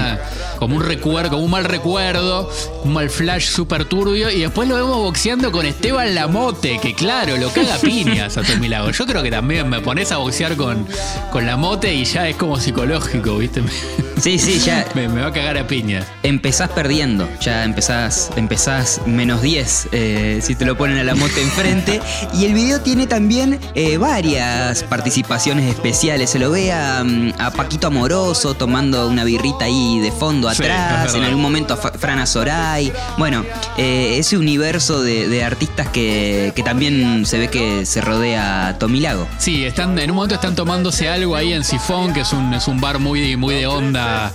Como 0.57 0.75
un 0.75 0.83
recuerdo, 0.83 1.31
como 1.31 1.43
un 1.43 1.51
mal 1.51 1.65
recuerdo, 1.65 2.49
un 2.83 2.93
mal 2.93 3.09
flash 3.09 3.45
súper 3.47 3.85
turbio. 3.85 4.29
Y 4.29 4.39
después 4.41 4.67
lo 4.67 4.75
vemos 4.75 4.97
boxeando 4.97 5.51
con 5.51 5.65
Esteban 5.65 6.13
Lamote, 6.15 6.79
que 6.79 6.93
claro, 6.93 7.37
lo 7.37 7.49
caga 7.51 7.75
a 7.75 7.79
piñas 7.79 8.37
a 8.37 8.43
Tommy 8.43 8.67
Lago. 8.67 8.91
Yo 8.91 9.05
creo 9.05 9.23
que 9.23 9.31
también 9.31 9.69
me 9.69 9.79
pones 9.79 10.11
a 10.11 10.17
boxear 10.17 10.55
con, 10.55 10.85
con 11.31 11.45
Lamote 11.45 11.93
y 11.93 12.05
ya 12.05 12.27
es 12.27 12.35
como 12.35 12.59
psicológico, 12.59 13.37
¿viste? 13.37 13.61
Sí, 14.19 14.37
sí, 14.37 14.59
ya 14.59 14.85
Me, 14.95 15.07
me 15.07 15.21
va 15.21 15.27
a 15.27 15.31
cagar 15.31 15.57
a 15.57 15.65
piñas. 15.65 16.05
empezás 16.23 16.69
perdiendo, 16.71 17.29
ya 17.39 17.63
empezás, 17.63 18.31
empezás 18.35 18.99
menos 19.05 19.41
10 19.41 19.87
eh, 19.93 20.39
si 20.43 20.55
te 20.55 20.65
lo 20.65 20.77
ponen 20.77 20.97
a 20.97 21.05
la 21.05 21.15
moto 21.15 21.39
enfrente. 21.39 22.01
Y 22.33 22.43
el 22.45 22.53
video 22.53 22.78
tiene 22.83 23.07
también 23.07 23.59
eh, 23.75 23.97
varias 23.97 24.83
participaciones 24.83 25.69
especiales. 25.69 26.29
Se 26.29 26.39
lo 26.39 26.51
ve 26.51 26.71
a, 26.71 27.03
mm, 27.03 27.33
a 27.37 27.51
Paquito 27.51 27.87
Amoroso 27.87 28.53
tomando 28.53 29.07
una 29.07 29.23
birrita 29.23 29.65
ahí 29.65 29.99
de 29.99 30.11
fondo 30.11 30.47
atrás, 30.49 31.13
en 31.15 31.23
algún 31.23 31.41
momento 31.41 31.73
a 31.73 31.77
Fa- 31.77 31.91
Fran 31.91 32.19
Azoray. 32.19 32.91
Bueno, 33.17 33.45
eh, 33.77 34.15
ese 34.17 34.37
universo 34.37 35.01
de, 35.01 35.27
de 35.27 35.43
artistas 35.43 35.87
que, 35.89 36.53
que 36.55 36.63
también 36.63 37.25
se 37.25 37.37
ve 37.37 37.47
que 37.49 37.85
se 37.85 38.01
rodea 38.01 38.67
a 38.69 38.77
Tommy 38.77 38.99
Lago. 38.99 39.27
Sí, 39.37 39.65
están, 39.65 39.97
en 39.99 40.09
un 40.11 40.15
momento 40.15 40.35
están 40.35 40.55
tomándose 40.55 41.09
algo 41.09 41.35
ahí 41.35 41.53
en 41.53 41.63
Sifón, 41.63 42.13
que 42.13 42.21
es 42.21 42.33
un, 42.33 42.53
es 42.53 42.67
un 42.67 42.79
bar 42.81 42.99
muy, 42.99 43.35
muy 43.37 43.55
de 43.55 43.67
onda 43.67 44.31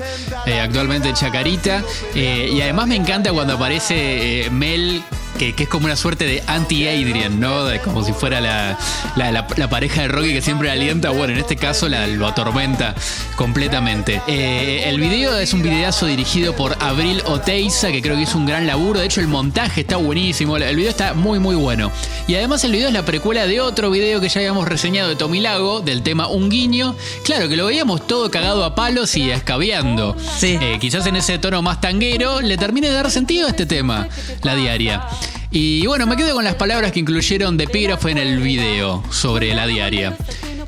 eh, 0.47 0.61
actualmente 0.61 1.09
en 1.09 1.15
Chacarita. 1.15 1.83
Y 2.15 2.61
además 2.61 2.87
me 2.87 2.97
encanta 2.97 3.33
cuando 3.33 3.55
aparece 3.55 4.49
Mel. 4.51 5.03
Que, 5.39 5.53
que 5.55 5.65
es 5.65 5.69
como 5.69 5.87
una 5.87 5.97
suerte 5.97 6.27
de 6.27 6.43
anti-Adrian, 6.47 7.41
¿no? 7.41 7.65
De- 7.65 7.81
como 7.81 8.05
si 8.05 8.13
fuera 8.13 8.41
la, 8.41 8.79
la- 9.17 9.33
la- 9.33 9.47
la 9.57 9.69
pareja 9.69 10.03
de 10.03 10.09
Rocky 10.09 10.33
que 10.33 10.41
siempre 10.43 10.71
alienta. 10.71 11.11
Bueno, 11.11 11.33
en 11.33 11.41
este 11.41 11.57
caso 11.57 11.89
la, 11.89 12.07
lo 12.07 12.27
atormenta 12.29 12.95
completamente. 13.37 14.23
Eh, 14.29 14.85
el 14.87 15.01
video 15.01 15.37
es 15.39 15.53
un 15.53 15.63
videazo 15.63 16.07
dirigido 16.07 16.55
por 16.55 16.77
Abril 16.81 17.21
Oteiza, 17.27 17.91
que 17.91 18.01
creo 18.01 18.17
que 18.17 18.23
hizo 18.23 18.39
un 18.39 18.47
gran 18.47 18.67
laburo. 18.67 19.01
De 19.01 19.07
hecho, 19.07 19.21
el 19.21 19.27
montaje 19.29 19.81
está 19.83 19.97
buenísimo. 19.97 20.57
El 20.57 20.77
video 20.77 20.91
está 20.91 21.15
muy, 21.15 21.39
muy 21.41 21.57
bueno. 21.57 21.91
Y 22.29 22.37
además, 22.37 22.63
el 22.65 22.73
video 22.73 22.89
es 22.89 22.95
la 22.95 23.05
precuela 23.05 23.47
de 23.47 23.61
otro 23.61 23.91
video 23.91 24.21
que 24.21 24.29
ya 24.29 24.41
habíamos 24.41 24.69
reseñado 24.69 25.09
de 25.09 25.17
Tommy 25.17 25.41
Lago, 25.41 25.81
del 25.81 26.03
tema 26.03 26.29
Un 26.29 26.49
Guiño. 26.49 26.95
Claro, 27.25 27.49
que 27.49 27.57
lo 27.57 27.67
veíamos 27.67 28.07
todo 28.07 28.31
cagado 28.31 28.65
a 28.65 28.75
palos 28.75 29.17
y 29.17 29.31
escabeando. 29.31 30.17
Sí. 30.39 30.59
Eh, 30.61 30.79
quizás 30.81 31.07
en 31.07 31.17
ese 31.17 31.39
tono 31.39 31.61
más 31.61 31.81
tanguero 31.81 32.41
le 32.41 32.57
termine 32.57 32.89
de 32.89 32.95
dar 32.95 33.11
sentido 33.11 33.47
a 33.47 33.51
este 33.51 33.67
tema, 33.67 34.09
la 34.43 34.55
diaria. 34.55 35.03
Y 35.57 35.87
bueno, 35.87 36.05
me 36.09 36.17
quedo 36.17 36.35
con 36.35 36.43
las 36.43 36.57
palabras 36.57 36.91
que 36.91 36.99
incluyeron 36.99 37.57
de 37.57 37.63
epígrafe 37.63 38.11
en 38.11 38.19
el 38.19 38.41
video 38.41 39.05
sobre 39.11 39.55
la 39.55 39.69
diaria. 39.69 40.17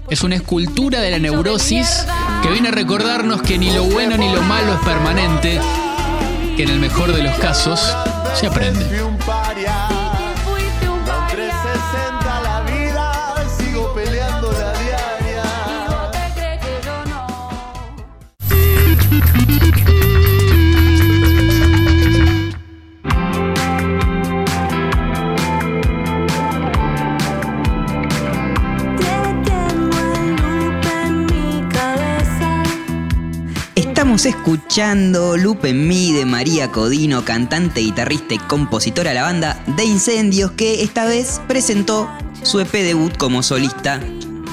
Es 0.09 0.23
una 0.23 0.37
escultura 0.37 1.01
de 1.01 1.11
la 1.11 1.19
neurosis 1.19 2.07
que 2.41 2.51
viene 2.51 2.69
a 2.69 2.71
recordarnos 2.71 3.43
que 3.43 3.59
ni 3.59 3.73
lo 3.73 3.83
bueno 3.83 4.17
ni 4.17 4.33
lo 4.33 4.43
malo 4.43 4.75
es 4.75 4.81
permanente, 4.87 5.59
que 6.57 6.63
en 6.63 6.69
el 6.69 6.79
mejor 6.79 7.13
de 7.13 7.25
los 7.25 7.35
casos 7.39 7.97
se 8.35 8.47
aprende. 8.47 9.16
Estamos 34.17 34.35
escuchando 34.35 35.37
Lupe 35.37 35.75
mí 35.75 36.11
de 36.11 36.25
María 36.25 36.73
Codino, 36.73 37.23
cantante, 37.23 37.83
guitarrista 37.83 38.33
y 38.33 38.39
compositora 38.39 39.11
de 39.11 39.17
la 39.17 39.23
banda 39.25 39.63
de 39.77 39.85
Incendios, 39.85 40.53
que 40.53 40.83
esta 40.83 41.05
vez 41.05 41.39
presentó 41.47 42.09
su 42.43 42.59
EP 42.61 42.73
debut 42.73 43.15
como 43.19 43.43
solista 43.43 44.01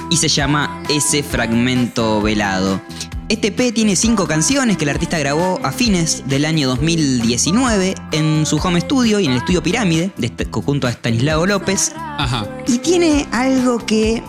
y 0.10 0.17
se 0.17 0.27
llama 0.27 0.84
Ese 0.89 1.24
Fragmento 1.24 2.22
Velado. 2.22 2.82
Este 3.29 3.48
EP 3.48 3.74
tiene 3.74 3.96
cinco 3.96 4.27
canciones 4.27 4.75
que 4.75 4.84
el 4.84 4.89
artista 4.89 5.17
grabó 5.17 5.62
a 5.63 5.72
fines 5.72 6.24
del 6.27 6.43
año 6.43 6.67
2019 6.67 7.96
en 8.12 8.46
su 8.46 8.58
home 8.58 8.82
studio 8.82 9.22
y 9.22 9.25
en 9.27 9.32
el 9.32 9.38
estudio 9.38 9.63
Pirámide, 9.63 10.12
de 10.17 10.27
este- 10.27 10.46
junto 10.51 10.88
a 10.88 10.91
Stanislao 10.91 11.46
López. 11.46 11.93
Ajá. 11.96 12.46
Y 12.67 12.79
tiene 12.79 13.27
algo 13.32 13.77
que 13.77 14.22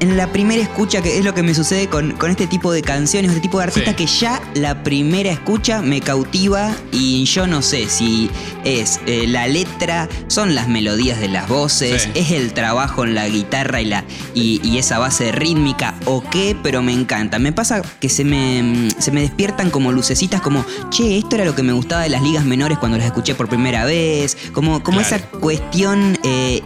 en 0.00 0.16
la 0.16 0.32
primera 0.32 0.62
escucha, 0.62 1.02
que 1.02 1.18
es 1.18 1.24
lo 1.24 1.34
que 1.34 1.42
me 1.42 1.54
sucede 1.54 1.86
con, 1.88 2.12
con 2.12 2.30
este 2.30 2.46
tipo 2.46 2.72
de 2.72 2.82
canciones, 2.82 3.30
este 3.30 3.42
tipo 3.42 3.58
de 3.58 3.64
artistas, 3.64 3.94
Sí. 3.96 3.96
que 3.96 4.06
ya 4.06 4.40
la 4.54 4.82
primera 4.82 5.30
escucha 5.30 5.82
me 5.82 6.00
cautiva 6.00 6.74
y 6.90 7.24
yo 7.26 7.46
no 7.46 7.60
sé 7.62 7.88
si 7.88 8.30
es 8.64 8.98
eh, 9.06 9.26
la 9.26 9.46
letra, 9.46 10.08
son 10.28 10.54
las 10.54 10.68
melodías 10.68 11.20
de 11.20 11.28
las 11.28 11.48
voces, 11.48 12.02
Sí. 12.02 12.10
es 12.14 12.30
el 12.30 12.52
trabajo 12.54 13.04
en 13.04 13.14
la 13.14 13.28
guitarra 13.28 13.80
y, 13.82 13.84
la, 13.84 14.04
y, 14.34 14.60
y 14.66 14.78
esa 14.78 14.98
base 14.98 15.32
rítmica 15.32 15.94
o 16.06 16.22
qué, 16.30 16.56
pero 16.62 16.82
me 16.82 16.92
encanta. 16.92 17.38
Me 17.38 17.52
pasa 17.52 17.82
que 18.00 18.08
se 18.08 18.24
me, 18.24 18.62
mm, 18.62 18.88
se 18.98 19.10
me 19.12 19.20
despiertan 19.20 19.70
como 19.70 19.92
lucecitas, 19.92 20.40
como, 20.40 20.64
che, 20.90 21.18
esto 21.18 21.36
era 21.36 21.44
lo 21.44 21.54
que 21.54 21.62
me 21.62 21.72
gustaba 21.74 22.02
de 22.02 22.08
las 22.08 22.22
ligas 22.22 22.44
menores 22.46 22.78
cuando 22.78 22.96
las 22.96 23.06
escuché 23.06 23.34
por 23.34 23.48
primera 23.48 23.84
vez, 23.84 24.36
como, 24.52 24.82
como 24.82 25.00
Claro. 25.00 25.16
esa 25.16 25.26
cuestión... 25.28 26.18
eh, 26.22 26.62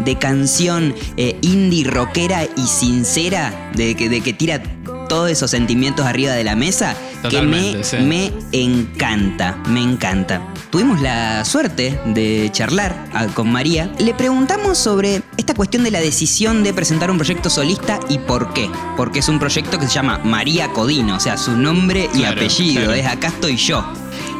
de 0.00 0.18
canción 0.18 0.94
eh, 1.16 1.36
indie 1.42 1.84
rockera 1.84 2.44
y 2.56 2.66
sincera, 2.66 3.70
de 3.74 3.94
que, 3.94 4.08
de 4.08 4.20
que 4.20 4.32
tira 4.32 4.62
todos 5.08 5.30
esos 5.30 5.50
sentimientos 5.50 6.06
arriba 6.06 6.32
de 6.32 6.44
la 6.44 6.56
mesa, 6.56 6.94
que 7.28 7.42
me, 7.42 7.72
Totalmente, 7.74 7.84
sí. 7.84 7.96
me 7.98 8.32
encanta, 8.52 9.58
me 9.68 9.82
encanta. 9.82 10.40
Tuvimos 10.70 11.02
la 11.02 11.44
suerte 11.44 12.00
de 12.06 12.48
charlar 12.50 13.08
ah, 13.12 13.26
con 13.26 13.52
María. 13.52 13.92
Le 13.98 14.14
preguntamos 14.14 14.78
sobre 14.78 15.22
esta 15.36 15.52
cuestión 15.52 15.84
de 15.84 15.90
la 15.90 16.00
decisión 16.00 16.64
de 16.64 16.72
presentar 16.72 17.10
un 17.10 17.18
proyecto 17.18 17.50
solista 17.50 18.00
y 18.08 18.18
por 18.18 18.54
qué. 18.54 18.70
Porque 18.96 19.18
es 19.18 19.28
un 19.28 19.38
proyecto 19.38 19.78
que 19.78 19.86
se 19.86 19.92
llama 19.92 20.18
María 20.24 20.68
Codino, 20.68 21.16
o 21.16 21.20
sea, 21.20 21.36
su 21.36 21.58
nombre 21.58 22.08
y 22.14 22.20
Claro, 22.20 22.40
apellido, 22.40 22.84
claro. 22.84 22.94
es 22.94 23.06
Acá 23.06 23.28
estoy 23.28 23.56
yo. 23.56 23.84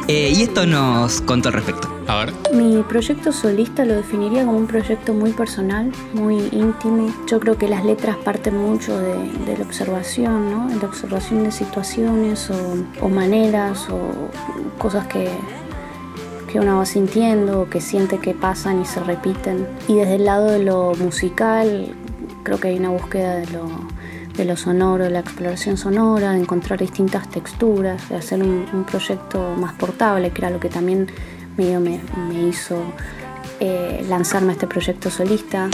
Eh, 0.07 0.33
y 0.35 0.41
esto 0.41 0.65
nos 0.65 1.21
contó 1.21 1.49
al 1.49 1.53
respecto. 1.53 1.92
A 2.07 2.25
ver. 2.25 2.33
Mi 2.53 2.83
proyecto 2.83 3.31
solista 3.31 3.85
lo 3.85 3.95
definiría 3.95 4.45
como 4.45 4.57
un 4.57 4.67
proyecto 4.67 5.13
muy 5.13 5.31
personal, 5.31 5.91
muy 6.13 6.49
íntimo. 6.51 7.13
Yo 7.27 7.39
creo 7.39 7.57
que 7.57 7.67
las 7.67 7.85
letras 7.85 8.17
parten 8.17 8.57
mucho 8.57 8.97
de, 8.99 9.31
de 9.45 9.57
la 9.57 9.63
observación, 9.63 10.51
¿no? 10.51 10.67
De 10.67 10.75
la 10.75 10.85
observación 10.85 11.43
de 11.43 11.51
situaciones 11.51 12.49
o, 12.49 13.05
o 13.05 13.09
maneras 13.09 13.87
o 13.89 13.99
cosas 14.77 15.07
que, 15.07 15.29
que 16.51 16.59
uno 16.59 16.77
va 16.77 16.85
sintiendo 16.85 17.61
o 17.61 17.69
que 17.69 17.79
siente 17.79 18.19
que 18.19 18.33
pasan 18.33 18.81
y 18.81 18.85
se 18.85 18.99
repiten. 18.99 19.65
Y 19.87 19.95
desde 19.95 20.15
el 20.15 20.25
lado 20.25 20.51
de 20.51 20.59
lo 20.59 20.93
musical, 20.95 21.95
creo 22.43 22.59
que 22.59 22.67
hay 22.67 22.77
una 22.77 22.89
búsqueda 22.89 23.35
de 23.37 23.47
lo, 23.47 23.69
de 24.35 24.45
lo 24.45 24.57
sonoro, 24.57 25.05
de 25.05 25.09
la 25.09 25.19
exploración 25.19 25.77
sonora, 25.77 26.31
de 26.33 26.39
encontrar 26.39 26.79
distintas 26.79 27.29
texturas, 27.29 28.09
de 28.09 28.17
hacer 28.17 28.43
un, 28.43 28.65
un 28.73 28.83
proyecto 28.83 29.55
más 29.57 29.73
portable, 29.73 30.31
que 30.31 30.41
era 30.41 30.49
lo 30.49 30.59
que 30.59 30.69
también 30.69 31.07
medio 31.57 31.79
me, 31.79 32.01
me 32.29 32.49
hizo 32.49 32.81
eh, 33.59 34.03
lanzarme 34.07 34.49
a 34.49 34.53
este 34.53 34.67
proyecto 34.67 35.09
solista. 35.09 35.69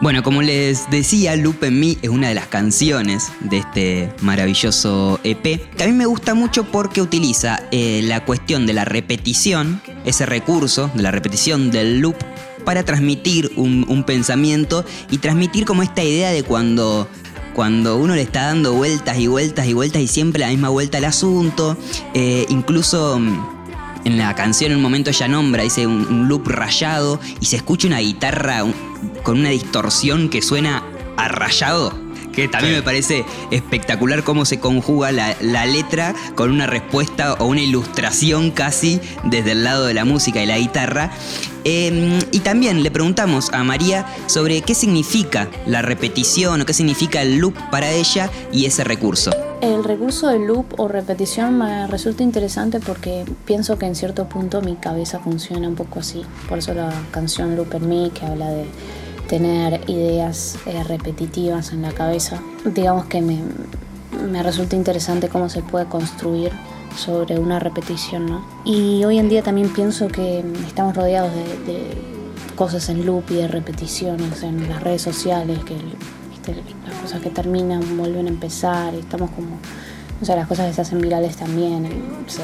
Bueno, 0.00 0.22
como 0.22 0.40
les 0.40 0.88
decía, 0.90 1.36
Loop 1.36 1.62
en 1.62 1.78
mí 1.78 1.98
es 2.00 2.08
una 2.08 2.28
de 2.28 2.34
las 2.34 2.46
canciones 2.46 3.32
de 3.40 3.58
este 3.58 4.12
maravilloso 4.22 5.20
EP, 5.24 5.60
que 5.76 5.84
a 5.84 5.86
mí 5.86 5.92
me 5.92 6.06
gusta 6.06 6.34
mucho 6.34 6.64
porque 6.64 7.02
utiliza 7.02 7.64
eh, 7.70 8.00
la 8.04 8.24
cuestión 8.24 8.64
de 8.64 8.72
la 8.72 8.86
repetición, 8.86 9.82
ese 10.06 10.24
recurso 10.24 10.90
de 10.94 11.02
la 11.02 11.10
repetición 11.10 11.70
del 11.70 12.00
loop, 12.00 12.16
para 12.64 12.82
transmitir 12.82 13.50
un, 13.56 14.04
pensamiento 14.04 14.84
y 15.10 15.18
transmitir 15.18 15.66
como 15.66 15.82
esta 15.82 16.02
idea 16.02 16.30
de 16.30 16.42
cuando 16.44 17.08
cuando 17.54 17.96
uno 17.96 18.14
le 18.14 18.22
está 18.22 18.46
dando 18.46 18.74
vueltas 18.74 19.18
y 19.18 19.26
vueltas 19.26 19.66
y 19.66 19.74
vueltas 19.74 20.00
y 20.00 20.06
siempre 20.06 20.40
la 20.40 20.48
misma 20.48 20.68
vuelta 20.68 20.98
al 20.98 21.04
asunto. 21.04 21.76
Eh, 22.14 22.46
incluso 22.48 23.18
mm, 23.18 23.59
en 24.04 24.18
la 24.18 24.34
canción 24.34 24.72
en 24.72 24.78
un 24.78 24.82
momento 24.82 25.10
ella 25.10 25.28
nombra, 25.28 25.62
dice 25.62 25.86
un, 25.86 26.28
loop 26.28 26.48
rayado 26.48 27.20
y 27.40 27.46
se 27.46 27.56
escucha 27.56 27.86
una 27.86 27.98
guitarra 27.98 28.64
con 29.22 29.40
una 29.40 29.50
distorsión 29.50 30.28
que 30.28 30.42
suena 30.42 30.82
a 31.16 31.28
rayado. 31.28 32.09
Que 32.32 32.48
también 32.48 32.74
Sí. 32.74 32.78
me 32.80 32.82
parece 32.84 33.24
espectacular 33.50 34.22
cómo 34.22 34.44
se 34.44 34.60
conjuga 34.60 35.10
la, 35.12 35.34
la 35.40 35.66
letra 35.66 36.14
con 36.36 36.50
una 36.50 36.66
respuesta 36.66 37.34
o 37.34 37.46
una 37.46 37.60
ilustración 37.60 38.50
casi 38.50 39.00
desde 39.24 39.52
el 39.52 39.64
lado 39.64 39.86
de 39.86 39.94
la 39.94 40.04
música 40.04 40.42
y 40.42 40.46
la 40.46 40.58
guitarra. 40.58 41.10
Eh, 41.64 42.18
y 42.32 42.40
también 42.40 42.82
le 42.82 42.90
preguntamos 42.90 43.52
a 43.52 43.62
María 43.64 44.06
sobre 44.26 44.62
qué 44.62 44.74
significa 44.74 45.48
la 45.66 45.82
repetición 45.82 46.60
o 46.60 46.66
qué 46.66 46.72
significa 46.72 47.20
el 47.20 47.36
loop 47.38 47.54
para 47.70 47.90
ella 47.90 48.30
y 48.52 48.64
ese 48.64 48.82
recurso. 48.84 49.30
El 49.60 49.84
recurso 49.84 50.28
de 50.28 50.38
loop 50.38 50.80
o 50.80 50.88
repetición 50.88 51.58
me 51.58 51.86
resulta 51.86 52.22
interesante 52.22 52.80
porque 52.80 53.24
pienso 53.44 53.76
que 53.76 53.84
en 53.84 53.94
cierto 53.94 54.26
punto 54.26 54.62
mi 54.62 54.76
cabeza 54.76 55.18
funciona 55.18 55.68
un 55.68 55.74
poco 55.74 56.00
así. 56.00 56.22
Por 56.48 56.58
eso 56.58 56.72
la 56.72 56.90
canción 57.10 57.56
Loop 57.56 57.74
en 57.74 57.88
mí, 57.88 58.10
que 58.18 58.24
habla 58.24 58.48
de 58.48 58.64
tener 59.30 59.88
ideas 59.88 60.58
eh, 60.66 60.82
repetitivas 60.82 61.72
en 61.72 61.82
la 61.82 61.92
cabeza, 61.92 62.42
digamos 62.64 63.04
que 63.04 63.22
me, 63.22 63.38
me 64.28 64.42
resulta 64.42 64.74
interesante 64.74 65.28
cómo 65.28 65.48
se 65.48 65.62
puede 65.62 65.86
construir 65.86 66.50
sobre 66.96 67.38
una 67.38 67.60
repetición, 67.60 68.26
¿no? 68.26 68.44
Y 68.64 69.04
hoy 69.04 69.18
en 69.20 69.28
día 69.28 69.44
también 69.44 69.72
pienso 69.72 70.08
que 70.08 70.44
estamos 70.66 70.96
rodeados 70.96 71.32
de, 71.32 71.72
de 71.72 71.82
cosas 72.56 72.88
en 72.88 73.06
loop 73.06 73.22
y 73.30 73.34
de 73.34 73.46
repeticiones 73.46 74.42
en 74.42 74.68
las 74.68 74.82
redes 74.82 75.02
sociales, 75.02 75.60
que 75.60 75.76
¿viste? 76.30 76.60
las 76.88 76.98
cosas 77.00 77.20
que 77.20 77.30
terminan 77.30 77.96
vuelven 77.96 78.26
a 78.26 78.30
empezar 78.30 78.92
y 78.94 78.98
estamos 78.98 79.30
como, 79.30 79.58
o 80.20 80.24
sea, 80.24 80.34
las 80.34 80.48
cosas 80.48 80.66
que 80.66 80.72
se 80.72 80.80
hacen 80.80 81.00
virales 81.00 81.36
también 81.36 81.88
se 82.26 82.42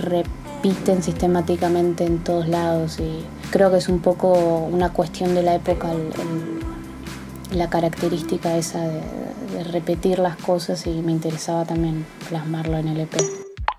repiten 0.00 1.02
sistemáticamente 1.02 2.04
en 2.04 2.22
todos 2.22 2.46
lados 2.46 3.00
y 3.00 3.24
creo 3.52 3.70
que 3.70 3.76
es 3.78 3.88
un 3.88 4.00
poco 4.00 4.32
una 4.70 4.88
cuestión 4.92 5.34
de 5.36 5.42
la 5.44 5.54
época 5.54 5.92
el- 5.92 5.98
el- 6.00 7.58
la 7.58 7.68
característica 7.70 8.56
esa 8.56 8.80
de, 8.80 9.00
de 9.56 9.64
repetir 9.70 10.18
las 10.18 10.36
cosas 10.36 10.86
y 10.86 10.90
me 10.90 11.12
interesaba 11.12 11.64
también 11.64 12.04
plasmarlo 12.28 12.78
en 12.78 12.88
el 12.88 13.00
EP. 13.00 13.14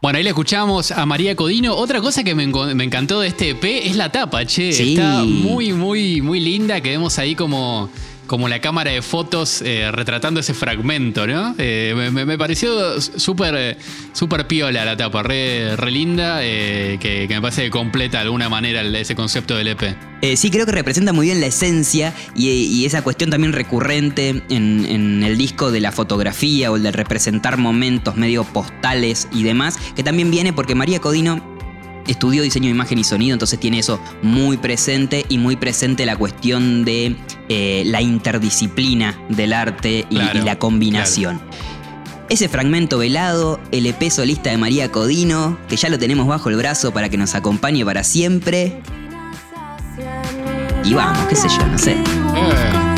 Bueno, 0.01 0.17
ahí 0.17 0.23
le 0.23 0.29
escuchamos 0.31 0.91
a 0.91 1.05
María 1.05 1.35
Codino. 1.35 1.73
Otra 1.75 2.01
cosa 2.01 2.23
que 2.23 2.35
me, 2.35 2.43
encantó 2.43 3.21
de 3.21 3.29
este 3.29 3.51
EP 3.51 3.63
es 3.87 3.95
la 3.95 4.11
tapa, 4.11 4.45
che. 4.45 4.71
Sí. 4.73 4.93
Está 4.93 5.23
muy, 5.23 5.71
muy, 5.73 6.21
muy 6.21 6.39
linda. 6.41 6.81
Que 6.81 6.89
vemos 6.89 7.17
ahí 7.19 7.35
como, 7.35 7.89
como 8.33 8.47
la 8.49 8.59
cámara 8.59 8.89
de 8.89 9.03
fotos 9.03 9.61
eh, 9.61 9.91
retratando 9.91 10.39
ese 10.39 10.55
fragmento, 10.55 11.27
¿no? 11.27 11.53
Eh, 11.59 12.09
me- 12.11 12.35
pareció 12.35 12.99
súper 12.99 13.77
súper 14.11 14.47
piola 14.47 14.83
la 14.85 14.97
tapa, 14.97 15.21
re, 15.21 15.75
re 15.75 15.91
linda, 15.91 16.39
eh, 16.41 16.97
que, 16.99 17.27
que 17.27 17.35
me 17.35 17.41
parece 17.43 17.61
que 17.65 17.69
completa 17.69 18.17
de 18.17 18.23
alguna 18.23 18.49
manera 18.49 18.81
ese 18.81 19.13
concepto 19.13 19.55
del 19.55 19.67
EP. 19.67 19.95
Sí, 20.35 20.49
creo 20.49 20.65
que 20.65 20.71
representa 20.71 21.13
muy 21.13 21.27
bien 21.27 21.41
la 21.41 21.45
esencia 21.45 22.11
y, 22.35 22.49
y 22.49 22.85
esa 22.85 23.03
cuestión 23.03 23.29
también 23.29 23.53
recurrente 23.53 24.29
en, 24.49 24.83
en 24.89 25.21
el 25.21 25.37
disco 25.37 25.71
de 25.71 25.79
la 25.79 25.91
fotografía 25.91 26.71
o 26.71 26.75
el 26.77 26.81
de 26.81 26.91
representar 26.91 27.57
momentos 27.57 28.15
medio 28.15 28.43
postales 28.45 29.27
y 29.31 29.43
demás, 29.43 29.77
que 29.95 30.01
también 30.01 30.31
viene 30.31 30.53
porque 30.53 30.73
María 30.73 30.99
Codino 30.99 31.53
estudió 32.07 32.41
diseño 32.43 32.65
de 32.65 32.71
imagen 32.71 32.97
y 32.97 33.03
sonido, 33.03 33.33
entonces 33.33 33.59
tiene 33.59 33.79
eso 33.79 33.97
muy 34.23 34.57
presente 34.57 35.23
y 35.29 35.37
muy 35.37 35.55
presente 35.55 36.05
la 36.05 36.17
cuestión 36.17 36.83
de 36.83 37.15
eh, 37.49 37.83
la 37.85 38.01
interdisciplina 38.01 39.19
del 39.29 39.53
arte 39.53 40.05
y, 40.09 40.15
Claro, 40.15 40.39
y 40.39 40.41
la 40.43 40.57
combinación. 40.59 41.41
Ese 42.29 42.49
fragmento 42.49 42.97
velado, 42.97 43.59
el 43.71 43.85
EP 43.85 44.09
solista 44.09 44.49
de 44.49 44.57
María 44.57 44.91
Codino, 44.91 45.57
que 45.67 45.75
ya 45.75 45.89
lo 45.89 45.99
tenemos 45.99 46.25
bajo 46.27 46.49
el 46.49 46.55
brazo 46.55 46.91
para 46.91 47.09
que 47.09 47.17
nos 47.17 47.35
acompañe 47.35 47.85
para 47.85 48.03
siempre. 48.03 48.81
Y 50.83 50.93
vamos, 50.93 51.25
qué 51.27 51.35
sé 51.35 51.47
yo, 51.49 51.65
no 51.67 51.77
sé. 51.77 51.95
Busco 51.95 52.92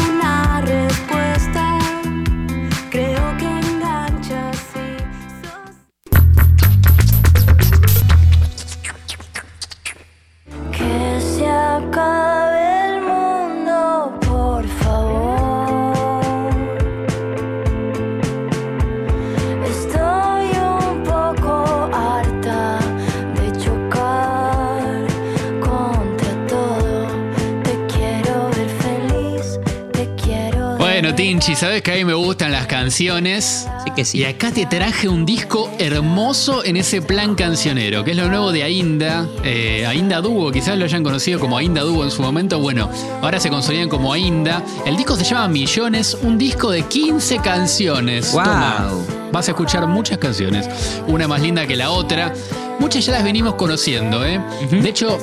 Tinchi, 31.16 31.56
sabes 31.56 31.82
que 31.82 31.94
a 31.94 31.96
mí 31.96 32.04
me 32.04 32.14
gustan 32.14 32.52
las 32.52 32.68
canciones. 32.68 33.66
Sí 33.86 33.92
que 33.96 34.04
sí. 34.04 34.18
Y 34.18 34.26
acá 34.26 34.52
te 34.52 34.66
traje 34.66 35.08
un 35.08 35.26
disco 35.26 35.72
hermoso 35.80 36.66
en 36.66 36.76
ese 36.76 37.02
plan 37.02 37.36
cancionero, 37.36 38.04
que 38.04 38.12
es 38.12 38.18
lo 38.18 38.28
nuevo 38.28 38.52
de 38.52 38.64
Ainda. 38.64 39.26
Eh, 39.44 39.86
Ainda 39.88 40.20
Duo, 40.20 40.52
quizás 40.52 40.78
lo 40.78 40.84
hayan 40.84 41.04
conocido 41.04 41.40
como 41.40 41.58
Ainda 41.58 41.84
Duo 41.84 42.04
en 42.04 42.12
su 42.12 42.22
momento. 42.22 42.60
Bueno, 42.60 42.90
ahora 43.22 43.40
se 43.40 43.50
consolidan 43.50 43.88
como 43.88 44.12
Ainda. 44.12 44.62
El 44.86 44.98
disco 44.98 45.16
se 45.16 45.24
llama 45.24 45.48
Millones, 45.48 46.18
un 46.22 46.38
disco 46.38 46.70
de 46.70 46.82
15 46.82 47.38
canciones. 47.38 48.32
Toma, 48.32 48.90
vas 49.32 49.48
a 49.48 49.52
escuchar 49.52 49.88
muchas 49.88 50.18
canciones, 50.18 50.68
una 51.08 51.30
más 51.30 51.42
linda 51.42 51.66
que 51.66 51.78
la 51.78 51.92
otra. 51.92 52.34
Muchas 52.80 53.06
ya 53.06 53.14
las 53.14 53.24
venimos 53.24 53.56
conociendo, 53.56 54.26
¿eh? 54.26 54.42
De 54.70 54.90
hecho, 54.90 55.18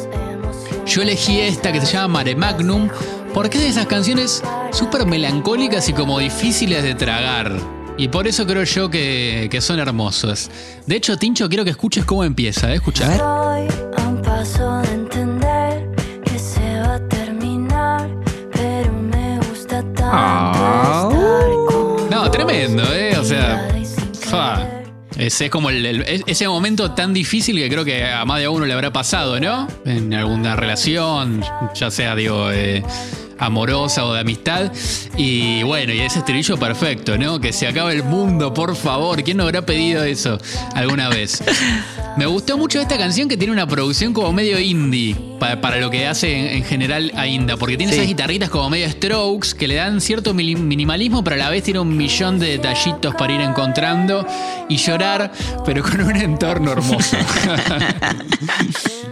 yo 0.87 1.03
elegí 1.03 1.39
esta 1.41 1.71
que 1.71 1.83
se 1.83 1.93
llama 1.93 2.09
Mare 2.09 2.35
Magnum 2.35 2.89
porque 3.35 3.59
es 3.59 3.65
de 3.65 3.71
esas 3.71 3.87
canciones 3.87 4.43
súper 4.73 5.07
melancólicas 5.07 5.89
y 5.89 5.93
como 5.93 6.19
difíciles 6.19 6.83
de 6.83 6.95
tragar. 6.95 7.53
Y 7.99 8.09
por 8.09 8.27
eso 8.27 8.47
creo 8.47 8.65
yo 8.65 8.89
que, 8.91 9.49
que 9.51 9.61
son 9.61 9.79
hermosas. 9.79 10.51
De 10.87 10.97
hecho, 10.97 11.17
Tincho, 11.19 11.49
quiero 11.49 11.63
que 11.65 11.71
escuches 11.71 12.05
cómo 12.05 12.25
empieza, 12.25 12.73
¿eh? 12.73 12.77
Escucha. 12.77 13.05
Estoy 13.13 13.69
a 14.03 14.09
un 14.09 14.23
paso 14.23 14.79
de 14.79 14.93
entender 14.95 15.91
que 16.25 16.39
se 16.39 16.81
va 16.81 16.95
a 16.95 17.09
terminar, 17.09 18.09
pero 18.53 18.93
me 18.93 19.37
gusta 19.49 19.83
tanto 19.83 20.03
Ah. 20.11 21.09
estar 21.13 21.51
con 21.69 22.11
No, 22.11 22.31
tremendo, 22.31 22.83
¿eh? 22.95 23.17
O 23.19 23.25
sea, 23.25 23.69
fa. 24.15 24.69
Ese 25.19 25.45
es 25.45 25.51
como 25.51 25.69
el- 25.69 25.85
el- 25.85 26.03
es- 26.03 26.23
ese 26.27 26.49
momento 26.49 26.93
tan 26.93 27.13
difícil 27.13 27.57
que 27.57 27.69
creo 27.69 27.85
que 27.85 28.05
a 28.11 28.25
más 28.25 28.41
de 28.41 28.49
uno 28.49 28.65
le 28.65 28.73
habrá 28.73 28.91
pasado, 28.93 29.39
¿no? 29.39 29.69
En 29.85 30.13
alguna 30.15 30.57
relación, 30.57 31.45
ya 31.75 31.91
sea, 31.91 32.17
digo, 32.17 32.51
eh, 32.51 32.83
amorosa 33.45 34.05
o 34.05 34.13
de 34.15 34.21
amistad. 34.21 34.73
Y 35.17 35.63
bueno, 35.65 35.93
y 35.93 36.01
ese 36.01 36.21
estribillo 36.21 36.57
perfecto, 36.59 37.19
¿no? 37.19 37.41
Que 37.41 37.53
se 37.53 37.67
acabe 37.69 37.93
el 37.95 38.05
mundo, 38.05 38.55
por 38.55 38.75
favor. 38.77 39.23
¿Quién 39.23 39.37
no 39.37 39.45
habrá 39.45 39.63
pedido 39.67 40.03
eso 40.05 40.39
alguna 40.75 41.09
vez? 41.09 41.43
Me 42.17 42.27
gustó 42.27 42.59
mucho 42.59 42.79
esta 42.79 42.99
canción 42.99 43.27
que 43.27 43.39
tiene 43.39 43.53
una 43.55 43.67
producción 43.67 44.13
como 44.13 44.33
medio 44.35 44.59
indie 44.61 45.17
pa- 45.41 45.61
para, 45.63 45.79
lo 45.79 45.89
que 45.91 46.07
hace 46.07 46.31
en, 46.39 46.57
en 46.59 46.65
general 46.65 47.11
Ainda, 47.17 47.57
porque 47.57 47.79
tiene 47.79 47.93
Sí. 47.93 47.99
esas 47.99 48.09
guitarritas 48.09 48.51
como 48.51 48.69
medio 48.69 48.89
strokes 48.91 49.55
que 49.59 49.67
le 49.67 49.77
dan 49.77 49.99
cierto 50.01 50.35
minimalismo, 50.35 51.25
pero 51.25 51.37
a 51.37 51.39
la 51.39 51.49
vez 51.51 51.63
tiene 51.65 51.81
un 51.81 51.97
millón 51.97 52.39
de 52.39 52.49
detallitos 52.49 53.15
para 53.15 53.33
ir 53.33 53.41
encontrando 53.41 54.27
y 54.69 54.77
llorar, 54.77 55.33
pero 55.65 55.83
con 55.83 56.03
un 56.03 56.17
entorno 56.17 56.73
hermoso. 56.73 57.17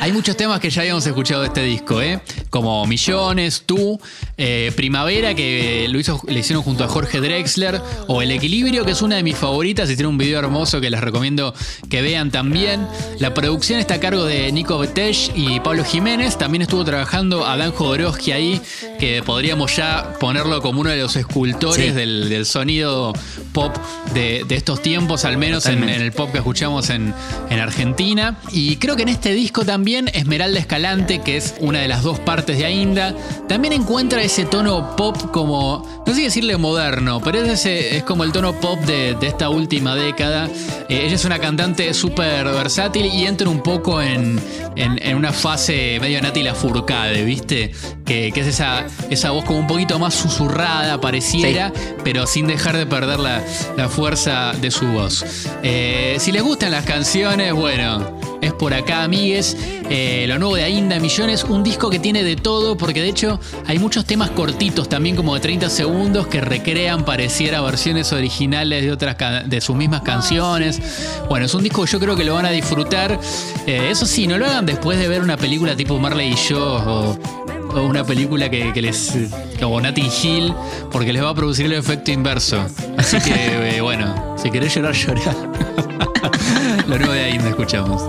Hay 0.00 0.12
muchos 0.12 0.36
temas 0.36 0.60
que 0.60 0.70
ya 0.70 0.82
habíamos 0.82 1.06
escuchado 1.06 1.42
de 1.42 1.48
este 1.48 1.62
disco, 1.62 2.00
¿eh? 2.02 2.20
Como 2.50 2.86
Millones, 2.86 3.62
Tú, 3.66 4.00
eh, 4.36 4.72
Primavera, 4.76 5.34
que 5.34 5.86
lo, 5.90 5.98
hizo, 5.98 6.20
le 6.26 6.40
hicieron 6.40 6.62
junto 6.62 6.84
a 6.84 6.88
Jorge 6.88 7.20
Drexler, 7.20 7.80
o 8.06 8.22
El 8.22 8.30
Equilibrio, 8.30 8.84
que 8.84 8.92
es 8.92 9.02
una 9.02 9.16
de 9.16 9.22
mis 9.22 9.36
favoritas 9.36 9.90
y 9.90 9.96
tiene 9.96 10.08
un 10.08 10.18
video 10.18 10.38
hermoso 10.38 10.80
que 10.80 10.90
les 10.90 11.00
recomiendo 11.00 11.54
que 11.90 12.02
vean 12.02 12.30
también. 12.30 12.86
La 13.18 13.34
producción 13.34 13.78
está 13.80 13.94
a 13.94 14.00
cargo 14.00 14.24
de 14.24 14.50
Nico 14.52 14.78
Betech 14.78 15.32
y 15.34 15.60
Pablo 15.60 15.84
Jiménez. 15.84 16.38
También 16.38 16.62
estuvo 16.62 16.84
trabajando 16.84 17.46
Adán 17.46 17.72
Jodorowsky 17.72 18.32
ahí, 18.32 18.60
que 18.98 19.22
podríamos 19.22 19.76
ya 19.76 20.14
ponerlo 20.20 20.60
como 20.62 20.80
uno 20.80 20.90
de 20.90 20.98
los 20.98 21.16
escultores 21.16 21.68
Sí. 21.78 21.90
del, 21.92 22.28
del 22.28 22.46
sonido 22.46 23.12
pop 23.52 23.76
de, 24.14 24.44
de 24.48 24.54
estos 24.56 24.82
tiempos, 24.82 25.24
al 25.24 25.36
menos 25.38 25.66
en, 25.66 25.82
el 25.88 26.12
pop 26.12 26.30
que 26.32 26.38
escuchamos 26.38 26.90
en, 26.90 27.14
en 27.50 27.58
Argentina. 27.60 28.38
Y 28.52 28.76
creo 28.76 28.96
que 28.96 29.02
en 29.02 29.08
este 29.10 29.32
disco 29.34 29.64
también 29.68 30.08
Esmeralda 30.14 30.58
Escalante, 30.58 31.18
que 31.20 31.36
es 31.36 31.54
una 31.60 31.80
de 31.80 31.88
las 31.88 32.02
dos 32.02 32.18
partes 32.18 32.56
de 32.56 32.64
Ainda, 32.64 33.14
también 33.48 33.74
encuentra 33.74 34.22
ese 34.22 34.46
tono 34.46 34.96
pop 34.96 35.30
como, 35.30 36.02
no 36.06 36.14
sé 36.14 36.22
decirle 36.22 36.56
moderno, 36.56 37.20
pero 37.22 37.42
es, 37.42 37.50
ese, 37.50 37.98
es 37.98 38.02
como 38.02 38.24
el 38.24 38.32
tono 38.32 38.54
pop 38.54 38.80
de, 38.86 39.14
de 39.20 39.26
esta 39.26 39.50
última 39.50 39.94
década. 39.94 40.46
Eh, 40.88 41.02
ella 41.04 41.14
es 41.14 41.24
una 41.26 41.38
cantante 41.38 41.92
súper 41.92 42.46
versátil 42.46 43.04
y 43.12 43.26
entra 43.26 43.50
un 43.50 43.62
poco 43.62 44.00
en, 44.00 44.40
en- 44.74 44.98
en 45.06 45.16
una 45.16 45.34
fase 45.34 45.98
medio 46.00 46.22
Nati 46.22 46.42
Lafourcade, 46.42 47.22
¿viste? 47.24 47.72
Que, 48.08 48.32
que 48.32 48.40
es 48.40 48.46
esa, 48.46 48.86
esa 49.10 49.32
voz 49.32 49.44
como 49.44 49.58
un 49.58 49.66
poquito 49.66 49.98
más 49.98 50.14
susurrada, 50.14 50.98
pareciera, 50.98 51.70
pero 52.02 52.26
sin 52.26 52.46
dejar 52.46 52.76
de 52.78 52.86
perder 52.86 53.20
la, 53.20 53.44
la 53.76 53.88
fuerza 53.90 54.52
de 54.52 54.70
su 54.70 54.86
voz. 54.86 55.24
Eh, 55.62 56.16
si 56.18 56.32
les 56.32 56.42
gustan 56.42 56.70
las 56.70 56.86
canciones, 56.86 57.52
bueno, 57.52 58.18
es 58.40 58.54
por 58.54 58.72
acá, 58.72 59.02
amigues. 59.02 59.56
Eh, 59.90 60.24
lo 60.26 60.38
nuevo 60.38 60.56
de 60.56 60.64
Ainda 60.64 60.98
Millones, 60.98 61.44
un 61.44 61.62
disco 61.62 61.90
que 61.90 61.98
tiene 61.98 62.22
de 62.22 62.36
todo, 62.36 62.78
porque 62.78 63.02
de 63.02 63.08
hecho 63.08 63.38
hay 63.66 63.78
muchos 63.78 64.06
temas 64.06 64.30
cortitos 64.30 64.88
también, 64.88 65.14
como 65.14 65.34
de 65.34 65.40
30 65.40 65.68
segundos, 65.68 66.28
que 66.28 66.40
recrean, 66.40 67.04
pareciera, 67.04 67.60
versiones 67.60 68.10
originales 68.12 68.84
de 68.84 68.90
otras 68.90 69.16
de 69.46 69.60
sus 69.60 69.76
mismas 69.76 70.00
canciones. 70.00 70.80
Bueno, 71.28 71.44
es 71.44 71.54
un 71.54 71.62
disco 71.62 71.84
que 71.84 71.90
yo 71.90 72.00
creo 72.00 72.16
que 72.16 72.24
lo 72.24 72.34
van 72.34 72.46
a 72.46 72.50
disfrutar. 72.50 73.20
Eh, 73.66 73.88
eso 73.90 74.06
sí, 74.06 74.26
no 74.26 74.38
lo 74.38 74.46
hagan 74.46 74.64
después 74.64 74.98
de 74.98 75.08
ver 75.08 75.20
una 75.20 75.36
película 75.36 75.76
tipo 75.76 75.98
Marley 75.98 76.32
y 76.32 76.36
yo 76.36 76.58
o 76.58 77.47
una 77.84 78.04
película 78.04 78.50
que, 78.50 78.72
que 78.72 78.82
les. 78.82 79.14
o 79.62 79.80
Notting 79.80 80.10
Hill, 80.22 80.54
porque 80.90 81.12
les 81.12 81.22
va 81.22 81.30
a 81.30 81.34
producir 81.34 81.66
el 81.66 81.72
efecto 81.72 82.10
inverso. 82.10 82.64
Así 82.96 83.18
que, 83.20 83.76
eh, 83.76 83.80
bueno, 83.80 84.36
si 84.36 84.50
querés 84.50 84.74
llorar, 84.74 84.94
llorar. 84.94 85.34
lo 86.88 86.98
nuevo 86.98 87.12
de 87.12 87.24
Ainda 87.24 87.48
escuchamos. 87.48 88.02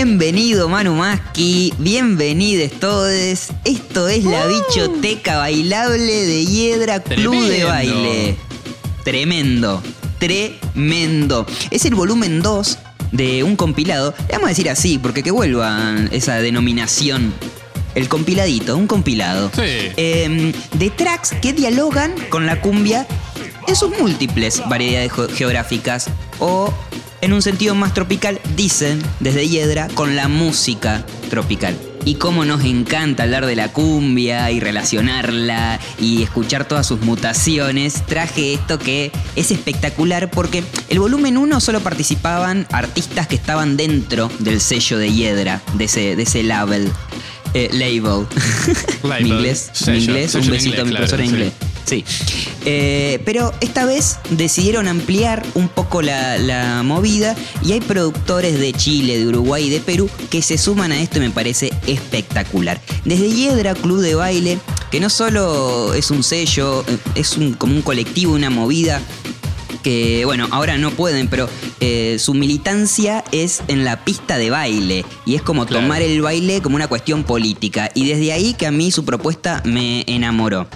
Bienvenido 0.00 0.68
Manu 0.68 0.94
Maski, 0.94 1.72
bienvenidos 1.78 2.70
todos. 2.78 3.48
Esto 3.64 4.08
es 4.08 4.24
la 4.24 4.44
bichoteca 4.46 5.38
bailable 5.38 6.26
de 6.26 6.44
Hiedra 6.44 7.00
Club 7.00 7.42
de. 7.46 7.64
Baile. 7.64 8.36
Tremendo, 9.04 9.82
tremendo. 10.18 11.46
Es 11.70 11.86
el 11.86 11.94
volumen 11.94 12.42
2 12.42 12.78
de 13.12 13.42
un 13.42 13.56
compilado. 13.56 14.12
Le 14.28 14.32
vamos 14.34 14.44
a 14.44 14.48
decir 14.50 14.68
así, 14.68 14.98
porque 14.98 15.22
que 15.22 15.30
vuelva 15.30 15.94
esa 16.12 16.34
denominación. 16.42 17.32
El 17.94 18.10
compiladito, 18.10 18.76
un 18.76 18.86
compilado. 18.86 19.50
Sí. 19.54 19.62
Eh, 19.96 20.52
de 20.74 20.90
tracks 20.90 21.30
que 21.40 21.54
dialogan 21.54 22.12
con 22.28 22.44
la 22.44 22.60
cumbia 22.60 23.06
en 23.66 23.74
sus 23.74 23.98
múltiples 23.98 24.62
variedades 24.68 25.10
geo- 25.10 25.30
geográficas 25.34 26.10
o 26.38 26.70
en 27.26 27.32
un 27.32 27.42
sentido 27.42 27.74
más 27.74 27.92
tropical, 27.92 28.40
dicen 28.54 29.02
desde 29.18 29.48
Hiedra, 29.48 29.88
con 29.88 30.14
la 30.14 30.28
música 30.28 31.04
tropical. 31.28 31.76
Y 32.04 32.14
cómo 32.14 32.44
nos 32.44 32.64
encanta 32.64 33.24
hablar 33.24 33.46
de 33.46 33.56
la 33.56 33.72
cumbia 33.72 34.48
y 34.52 34.60
relacionarla 34.60 35.80
y 36.00 36.22
escuchar 36.22 36.68
todas 36.68 36.86
sus 36.86 37.00
mutaciones, 37.00 38.06
traje 38.06 38.54
esto 38.54 38.78
que 38.78 39.10
es 39.34 39.50
espectacular 39.50 40.30
porque 40.30 40.62
el 40.88 41.00
volumen 41.00 41.36
1 41.36 41.60
solo 41.60 41.80
participaban 41.80 42.64
artistas 42.70 43.26
que 43.26 43.34
estaban 43.34 43.76
dentro 43.76 44.30
del 44.38 44.60
sello 44.60 44.96
de 44.96 45.12
Hiedra, 45.12 45.60
de 45.74 45.84
ese, 45.86 46.14
de 46.14 46.22
ese 46.22 46.44
label. 46.44 46.92
eh, 47.54 47.70
label. 47.72 48.24
Label. 49.02 49.24
Mi 49.24 49.30
inglés, 49.30 49.70
mi 49.72 49.76
Sello, 49.86 49.98
inglés, 50.12 50.34
un 50.36 50.48
besito 50.48 50.82
a 50.82 50.84
mi 50.84 50.92
profesor 50.92 51.20
en 51.20 51.28
claro, 51.30 51.44
inglés. 51.44 51.54
Sí. 51.60 51.65
Eh, 52.64 53.20
pero 53.24 53.52
esta 53.60 53.84
vez 53.86 54.18
decidieron 54.30 54.88
ampliar 54.88 55.44
un 55.54 55.68
poco 55.68 56.02
la, 56.02 56.36
la 56.38 56.82
movida 56.82 57.36
y 57.64 57.72
hay 57.72 57.80
productores 57.80 58.58
de 58.58 58.72
Chile, 58.72 59.18
de 59.18 59.26
Uruguay 59.28 59.66
y 59.66 59.70
de 59.70 59.80
Perú 59.80 60.10
que 60.30 60.42
se 60.42 60.58
suman 60.58 60.90
a 60.92 61.00
esto 61.00 61.18
y 61.18 61.20
me 61.20 61.30
parece 61.30 61.72
espectacular. 61.86 62.80
Desde 63.04 63.30
Hiedra 63.30 63.74
Club 63.74 64.00
de 64.00 64.14
Baile, 64.16 64.58
que 64.90 64.98
no 65.00 65.10
solo 65.10 65.94
es 65.94 66.10
un 66.10 66.22
sello, 66.22 66.84
eh, 66.88 66.98
es 67.14 67.36
un, 67.36 67.54
como 67.54 67.74
un 67.74 67.82
colectivo, 67.82 68.34
una 68.34 68.50
movida 68.50 69.00
que, 69.82 70.24
bueno, 70.24 70.48
ahora 70.50 70.78
no 70.78 70.90
pueden, 70.90 71.28
pero 71.28 71.48
eh, 71.78 72.16
su 72.18 72.34
militancia 72.34 73.22
es 73.30 73.62
en 73.68 73.84
la 73.84 74.04
pista 74.04 74.36
de 74.36 74.50
baile 74.50 75.04
y 75.24 75.36
es 75.36 75.42
como 75.42 75.64
Claro. 75.64 75.82
tomar 75.82 76.02
el 76.02 76.20
baile 76.22 76.60
como 76.60 76.74
una 76.74 76.88
cuestión 76.88 77.22
política. 77.22 77.90
Y 77.94 78.06
desde 78.08 78.32
ahí 78.32 78.54
que 78.54 78.66
a 78.66 78.72
mí 78.72 78.90
su 78.90 79.04
propuesta 79.04 79.62
me 79.64 80.02
enamoró. 80.08 80.66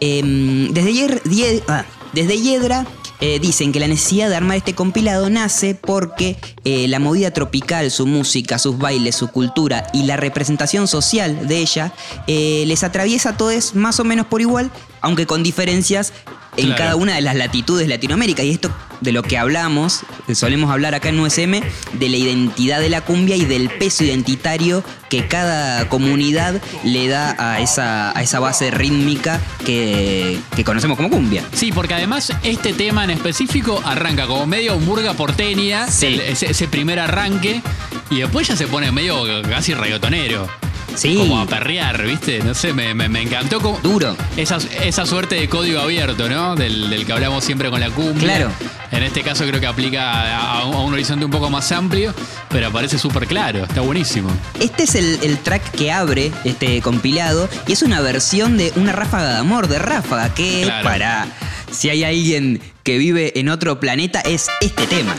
Em, 0.00 0.72
desde, 0.72 0.92
Hier- 0.92 1.62
ah, 1.68 1.84
desde 2.12 2.38
Hiedra 2.40 2.86
eh, 3.20 3.40
dicen 3.40 3.72
que 3.72 3.80
la 3.80 3.88
necesidad 3.88 4.28
de 4.28 4.36
armar 4.36 4.56
este 4.58 4.74
compilado 4.74 5.28
nace 5.28 5.74
porque 5.74 6.36
eh, 6.64 6.86
la 6.88 7.00
movida 7.00 7.32
tropical, 7.32 7.90
su 7.90 8.06
música, 8.06 8.58
sus 8.60 8.78
bailes, 8.78 9.16
su 9.16 9.28
cultura 9.28 9.88
y 9.92 10.04
la 10.04 10.16
representación 10.16 10.86
social 10.86 11.48
de 11.48 11.58
ella 11.58 11.92
eh, 12.28 12.62
les 12.66 12.84
atraviesa 12.84 13.30
a 13.30 13.36
todos 13.36 13.74
más 13.74 13.98
o 13.98 14.04
menos 14.04 14.26
por 14.26 14.40
igual, 14.40 14.70
aunque 15.00 15.26
con 15.26 15.42
diferencias 15.42 16.12
en 16.58 16.66
Claro. 16.66 16.76
cada 16.78 16.96
una 16.96 17.14
de 17.14 17.20
las 17.22 17.34
latitudes 17.36 17.86
de 17.86 17.94
Latinoamérica. 17.94 18.42
Y 18.42 18.50
esto 18.50 18.70
de 19.00 19.12
lo 19.12 19.22
que 19.22 19.38
hablamos, 19.38 20.00
solemos 20.34 20.70
hablar 20.70 20.94
acá 20.94 21.08
en 21.08 21.20
USM, 21.20 21.60
de 21.92 22.08
la 22.08 22.16
identidad 22.16 22.80
de 22.80 22.90
la 22.90 23.00
cumbia 23.00 23.36
y 23.36 23.44
del 23.44 23.70
peso 23.70 24.04
identitario 24.04 24.82
que 25.08 25.26
cada 25.28 25.88
comunidad 25.88 26.60
le 26.84 27.08
da 27.08 27.34
a 27.38 27.60
esa, 27.60 28.16
a 28.16 28.22
esa 28.22 28.40
base 28.40 28.70
rítmica 28.70 29.40
que, 29.64 30.38
que 30.56 30.64
conocemos 30.64 30.96
como 30.96 31.10
cumbia. 31.10 31.44
Sí, 31.52 31.70
porque 31.72 31.94
además 31.94 32.32
este 32.42 32.72
tema 32.74 33.04
en 33.04 33.10
específico 33.10 33.80
arranca 33.84 34.26
como 34.26 34.46
medio 34.46 34.78
murga 34.80 35.14
porteña, 35.14 35.86
Sí. 35.88 36.06
el- 36.06 36.20
ese, 36.20 36.50
ese 36.50 36.66
primer 36.68 36.98
arranque, 36.98 37.62
y 38.10 38.16
después 38.18 38.48
ya 38.48 38.56
se 38.56 38.66
pone 38.66 38.90
medio 38.92 39.22
casi 39.48 39.74
reggaetonero. 39.74 40.48
Sí. 40.94 41.14
Como 41.16 41.38
a 41.38 41.46
perrear, 41.46 42.02
¿viste? 42.04 42.40
No 42.40 42.54
sé, 42.54 42.72
me, 42.72 42.92
me- 42.94 43.08
me 43.08 43.22
encantó 43.22 43.60
como. 43.60 43.78
Duro. 43.80 44.16
Esa, 44.36 44.58
esa 44.82 45.06
suerte 45.06 45.36
de 45.36 45.48
código 45.48 45.80
abierto, 45.80 46.28
¿no? 46.28 46.56
Del, 46.56 46.90
del 46.90 47.06
que 47.06 47.12
hablamos 47.12 47.44
siempre 47.44 47.70
con 47.70 47.78
la 47.80 47.90
cumbia. 47.90 48.20
Claro. 48.36 48.50
En 48.90 49.02
este 49.02 49.22
caso 49.22 49.44
creo 49.46 49.60
que 49.60 49.66
aplica 49.66 50.10
a, 50.10 50.60
a 50.60 50.64
un, 50.64 50.74
a 50.74 50.78
un 50.80 50.92
horizonte 50.94 51.24
un 51.24 51.30
poco 51.30 51.50
más 51.50 51.70
amplio, 51.72 52.14
pero 52.48 52.68
aparece 52.68 52.98
súper 52.98 53.26
claro, 53.26 53.64
está 53.64 53.80
buenísimo. 53.82 54.30
Este 54.60 54.84
es 54.84 54.94
el, 54.94 55.18
el 55.22 55.38
track 55.38 55.70
que 55.72 55.92
abre 55.92 56.32
este 56.44 56.80
compilado 56.80 57.48
y 57.66 57.72
es 57.72 57.82
una 57.82 58.00
versión 58.00 58.56
de 58.56 58.72
una 58.76 58.92
ráfaga 58.92 59.34
de 59.34 59.38
amor 59.40 59.68
de 59.68 59.78
ráfaga 59.78 60.32
que 60.34 60.62
Claro. 60.64 60.84
para 60.84 61.26
si 61.70 61.90
hay 61.90 62.02
alguien 62.02 62.60
que 62.82 62.96
vive 62.96 63.38
en 63.38 63.50
otro 63.50 63.78
planeta 63.78 64.20
es 64.22 64.48
este 64.62 64.86
tema. 64.86 65.14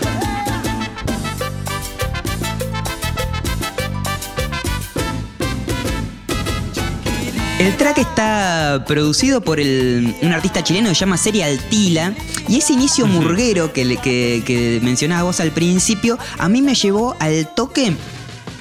El 7.59 7.75
track 7.75 7.97
está 7.97 8.85
producido 8.87 9.41
por 9.41 9.59
el- 9.59 10.15
un 10.21 10.31
artista 10.31 10.63
chileno 10.63 10.87
que 10.89 10.95
se 10.95 11.01
llama 11.01 11.17
Serial 11.17 11.59
Tila 11.69 12.13
y 12.47 12.57
ese 12.57 12.71
inicio 12.73 13.05
murguero 13.05 13.73
que, 13.73 13.97
que, 13.97 14.43
que 14.45 14.79
mencionabas 14.81 15.23
vos 15.25 15.39
al 15.41 15.51
principio 15.51 16.17
a 16.37 16.47
mí 16.47 16.61
me 16.61 16.73
llevó 16.73 17.17
al 17.19 17.53
toque 17.55 17.93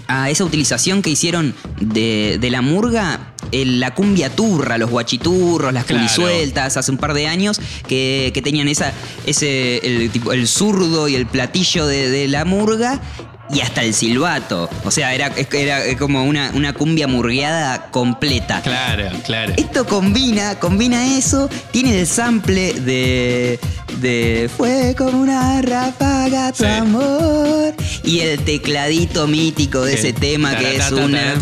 a 0.09 0.31
esa 0.31 0.45
utilización 0.45 1.03
que 1.03 1.11
hicieron 1.11 1.55
de, 1.81 2.39
de 2.41 2.51
la 2.51 2.61
murga, 2.63 3.35
la 3.53 3.95
cumbia 3.95 4.35
turra, 4.35 4.79
los 4.79 4.89
guachiturros, 4.91 5.73
las 5.73 5.85
Claro. 5.85 6.01
culisueltas, 6.03 6.79
hace 6.79 6.91
un 6.91 6.97
par 6.97 7.13
de 7.13 7.27
años, 7.29 7.61
que, 7.87 8.31
que 8.33 8.41
tenían 8.41 8.69
esa, 8.69 8.93
ese, 9.27 9.77
el, 9.87 10.11
tipo, 10.11 10.33
el 10.33 10.49
zurdo 10.49 11.09
y 11.09 11.15
el 11.15 11.27
platillo 11.27 11.87
de, 11.87 12.09
de 12.11 12.27
la 12.27 12.47
murga. 12.47 13.03
Y 13.51 13.61
hasta 13.61 13.83
el 13.83 13.95
silbato. 13.95 14.69
O 14.85 14.91
sea, 14.91 15.15
era, 15.15 15.33
era 15.53 15.97
como 15.97 16.25
una, 16.25 16.51
una 16.55 16.73
cumbia 16.75 17.07
murgueada 17.09 17.91
completa. 17.91 18.61
Claro, 18.63 19.11
claro. 19.25 19.55
Esto 19.57 19.87
combina, 19.87 20.59
combina 20.59 21.17
eso, 21.17 21.49
tiene 21.71 21.99
el 22.01 22.07
sample 22.07 22.75
de, 22.75 23.59
de 24.01 24.51
Fue 24.55 24.95
como 24.99 25.21
una 25.23 25.63
ráfaga 25.63 26.53
tu 26.53 26.65
Sí. 26.65 26.71
amor 26.71 27.75
y 28.05 28.21
el 28.21 28.39
tecladito 28.41 29.27
mítico 29.27 29.83
de 29.85 29.95
ese 29.95 30.13
tema 30.13 30.55
que 30.57 30.77
es 30.77 30.91
una... 30.93 31.35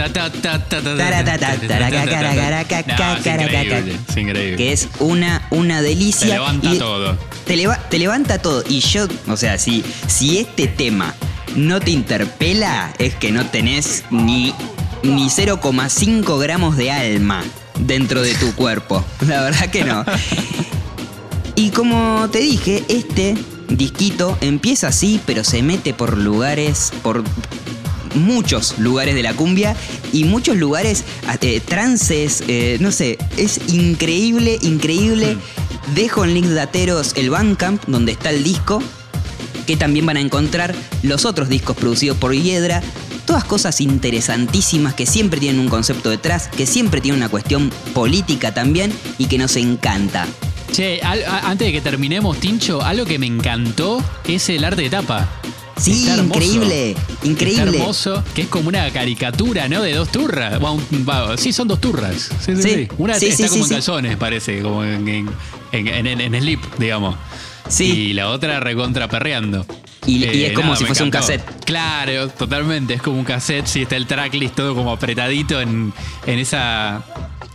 Es 2.86 4.16
increíble. 4.16 4.56
que 4.56 4.72
es 4.72 4.88
una, 5.00 5.46
una 5.50 5.82
delicia. 5.82 6.26
Te 6.28 6.32
levanta 6.34 6.74
y 6.74 6.78
todo. 6.78 7.18
Te, 7.46 7.56
leva- 7.56 7.78
te 7.88 7.98
levanta 7.98 8.38
todo. 8.38 8.62
Y 8.68 8.80
yo, 8.80 9.06
o 9.28 9.36
sea, 9.36 9.58
si, 9.58 9.84
si 10.06 10.38
este 10.38 10.66
tema 10.66 11.14
no 11.56 11.80
te 11.80 11.90
interpela, 11.90 12.94
es 12.98 13.14
que 13.14 13.32
no 13.32 13.46
tenés 13.46 14.04
ni, 14.10 14.54
ni 15.02 15.26
0,5 15.28 16.38
gramos 16.40 16.76
de 16.76 16.92
alma 16.92 17.42
dentro 17.80 18.22
de 18.22 18.34
tu 18.34 18.54
cuerpo. 18.54 19.04
La 19.26 19.42
verdad 19.42 19.70
que 19.70 19.84
no. 19.84 20.04
Y 21.54 21.70
como 21.70 22.28
te 22.30 22.38
dije, 22.38 22.84
este 22.88 23.36
disquito 23.68 24.36
empieza 24.40 24.88
así, 24.88 25.20
pero 25.24 25.42
se 25.42 25.62
mete 25.62 25.94
por 25.94 26.18
lugares, 26.18 26.92
por 27.02 27.24
muchos 28.14 28.78
lugares 28.78 29.14
de 29.14 29.22
la 29.22 29.34
cumbia 29.34 29.76
y 30.12 30.24
muchos 30.24 30.56
lugares, 30.56 31.04
eh, 31.40 31.60
trances, 31.60 32.42
eh, 32.48 32.78
no 32.80 32.90
sé, 32.90 33.18
es 33.36 33.60
increíble, 33.68 34.58
increíble. 34.62 35.36
Dejo 35.94 36.24
en 36.24 36.34
links 36.34 36.54
dateros 36.54 37.12
el 37.16 37.30
Bandcamp, 37.30 37.84
donde 37.86 38.12
está 38.12 38.30
el 38.30 38.42
disco. 38.42 38.82
Que 39.66 39.76
también 39.76 40.06
van 40.06 40.16
a 40.16 40.20
encontrar 40.20 40.74
los 41.02 41.24
otros 41.24 41.48
discos 41.48 41.76
producidos 41.76 42.16
por 42.18 42.32
Hiedra. 42.34 42.82
Todas 43.26 43.44
cosas 43.44 43.80
interesantísimas 43.80 44.94
que 44.94 45.04
siempre 45.04 45.40
tienen 45.40 45.60
un 45.60 45.68
concepto 45.68 46.10
detrás, 46.10 46.48
que 46.48 46.64
siempre 46.66 47.00
tienen 47.00 47.20
una 47.20 47.28
cuestión 47.28 47.70
política 47.92 48.54
también 48.54 48.92
y 49.18 49.26
que 49.26 49.36
nos 49.38 49.56
encanta. 49.56 50.26
Che, 50.72 51.00
al- 51.02 51.24
a- 51.24 51.50
antes 51.50 51.66
de 51.66 51.72
que 51.72 51.80
terminemos, 51.80 52.38
Tincho, 52.38 52.82
algo 52.82 53.04
que 53.04 53.18
me 53.18 53.26
encantó 53.26 54.02
es 54.26 54.48
el 54.48 54.64
arte 54.64 54.82
de 54.82 54.90
tapa. 54.90 55.28
Sí, 55.78 56.08
hermoso. 56.08 56.24
increíble, 56.40 56.90
Está 56.92 57.26
increíble. 57.26 57.78
hermoso, 57.78 58.24
que 58.34 58.42
es 58.42 58.48
como 58.48 58.68
una 58.68 58.90
caricatura, 58.90 59.68
¿no? 59.68 59.82
De 59.82 59.92
dos 59.92 60.08
turras. 60.10 60.58
Bueno, 60.58 60.80
sí, 61.36 61.52
son 61.52 61.68
dos 61.68 61.80
turras. 61.82 62.30
Sí, 62.44 62.56
sí, 62.56 62.62
Sí. 62.62 62.88
Una 62.96 63.16
está 63.16 63.48
como 63.48 63.64
en 63.64 63.68
calzones, 63.70 64.16
parece, 64.16 64.62
como 64.62 64.82
en, 64.84 65.06
en, 65.06 65.28
en, 65.72 66.06
en- 66.06 66.34
en 66.34 66.40
slip, 66.40 66.60
digamos. 66.78 67.14
Sí. 67.68 67.84
Y 67.84 68.12
la 68.12 68.28
otra 68.28 68.60
recontra 68.60 69.08
perreando. 69.08 69.66
Y- 70.06 70.24
y 70.24 70.44
es 70.44 70.52
como 70.52 70.76
si 70.76 70.84
fuese 70.84 71.02
un 71.02 71.10
cassette. 71.10 71.42
Claro, 71.64 72.28
totalmente. 72.28 72.94
Es 72.94 73.02
como 73.02 73.18
un 73.18 73.24
cassette. 73.24 73.66
Sí, 73.66 73.82
está 73.82 73.96
el 73.96 74.06
tracklist 74.06 74.54
todo 74.54 74.74
como 74.74 74.92
apretadito 74.92 75.60
en, 75.60 75.92
en 76.26 76.38
esa. 76.38 77.02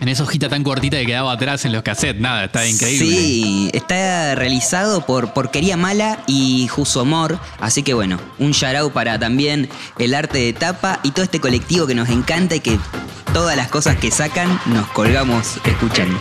En 0.01 0.07
esa 0.09 0.23
hojita 0.23 0.49
tan 0.49 0.63
cortita 0.63 0.97
que 0.97 1.05
quedaba 1.05 1.31
atrás 1.31 1.63
en 1.63 1.71
los 1.73 1.83
cassettes. 1.83 2.19
Nada, 2.19 2.45
está 2.45 2.67
increíble. 2.67 3.05
Sí, 3.07 3.69
está 3.71 4.33
realizado 4.33 5.05
por 5.05 5.31
Porquería 5.31 5.77
Mala 5.77 6.23
y 6.25 6.67
Jusomor. 6.69 7.39
Así 7.59 7.83
que 7.83 7.93
bueno, 7.93 8.19
un 8.39 8.51
shout 8.51 8.91
para 8.93 9.19
también 9.19 9.69
el 9.99 10.15
arte 10.15 10.39
de 10.39 10.53
tapa 10.53 10.99
y 11.03 11.11
todo 11.11 11.23
este 11.23 11.39
colectivo 11.39 11.85
que 11.85 11.93
nos 11.93 12.09
encanta 12.09 12.55
y 12.55 12.61
que 12.61 12.79
todas 13.31 13.55
las 13.55 13.67
cosas 13.67 13.95
que 13.97 14.09
sacan 14.09 14.59
nos 14.65 14.87
colgamos 14.87 15.57
escuchando. 15.65 16.19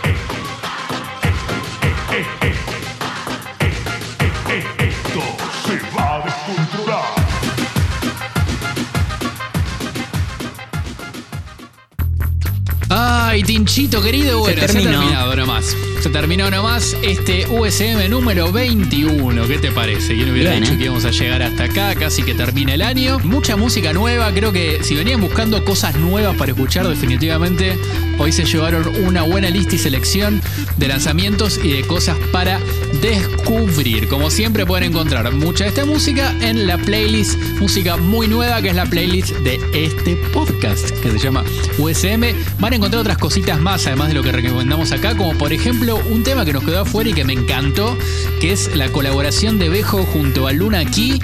Tinchito 13.61 14.01
querido, 14.01 14.39
bueno, 14.39 14.57
se, 14.57 14.65
ha 14.65 14.67
terminó. 14.67 14.99
terminado 15.01 15.35
nomás. 15.35 15.77
Se 16.01 16.09
terminó 16.09 16.49
nomás 16.49 16.97
este 17.03 17.45
USM 17.47 18.09
número 18.09 18.51
21. 18.51 19.47
¿Qué 19.47 19.59
te 19.59 19.71
parece? 19.71 20.15
¿Quién 20.15 20.31
hubiera 20.31 20.49
Bien, 20.49 20.63
dicho 20.63 20.73
¿eh? 20.73 20.77
que 20.79 20.83
íbamos 20.85 21.05
a 21.05 21.11
llegar 21.11 21.43
hasta 21.43 21.65
acá? 21.65 21.93
Casi 21.93 22.23
que 22.23 22.33
termina 22.33 22.73
el 22.73 22.81
año. 22.81 23.19
Mucha 23.19 23.55
música 23.55 23.93
nueva. 23.93 24.33
Creo 24.33 24.51
que 24.51 24.83
si 24.83 24.95
venían 24.95 25.21
buscando 25.21 25.63
cosas 25.63 25.95
nuevas 25.97 26.35
para 26.37 26.53
escuchar, 26.53 26.87
definitivamente 26.87 27.77
hoy 28.17 28.31
se 28.31 28.45
llevaron 28.45 28.87
una 29.05 29.21
buena 29.21 29.51
lista 29.51 29.75
y 29.75 29.77
selección 29.77 30.41
de 30.77 30.87
lanzamientos 30.87 31.59
y 31.63 31.71
de 31.71 31.83
cosas 31.83 32.17
para 32.31 32.59
descubrir. 32.99 34.07
Como 34.07 34.31
siempre 34.31 34.65
pueden 34.65 34.89
encontrar 34.89 35.31
mucha 35.33 35.65
de 35.65 35.69
esta 35.69 35.85
música 35.85 36.33
en 36.41 36.65
la 36.65 36.79
playlist, 36.79 37.39
música 37.59 37.97
muy 37.97 38.27
nueva 38.27 38.61
que 38.61 38.69
es 38.69 38.75
la 38.75 38.85
playlist 38.85 39.35
de 39.37 39.59
este 39.73 40.15
podcast 40.15 40.89
que 40.99 41.11
se 41.11 41.19
llama 41.19 41.43
USM. 41.77 42.23
Van 42.59 42.73
a 42.73 42.75
encontrar 42.75 43.01
otras 43.01 43.17
cositas 43.19 43.59
más 43.59 43.85
además 43.85 44.07
de 44.07 44.15
lo 44.15 44.23
que 44.23 44.31
recomendamos 44.31 44.91
acá, 44.91 45.15
como 45.15 45.37
por 45.37 45.53
ejemplo 45.53 45.90
un 45.95 46.23
tema 46.23 46.45
que 46.45 46.53
nos 46.53 46.63
quedó 46.63 46.81
afuera 46.81 47.09
y 47.09 47.13
que 47.13 47.23
me 47.23 47.33
encantó, 47.33 47.97
que 48.39 48.51
es 48.51 48.75
la 48.75 48.91
colaboración 48.91 49.59
de 49.59 49.69
Bejo 49.69 50.03
junto 50.03 50.47
a 50.47 50.53
Luna 50.53 50.85
Key. 50.85 51.19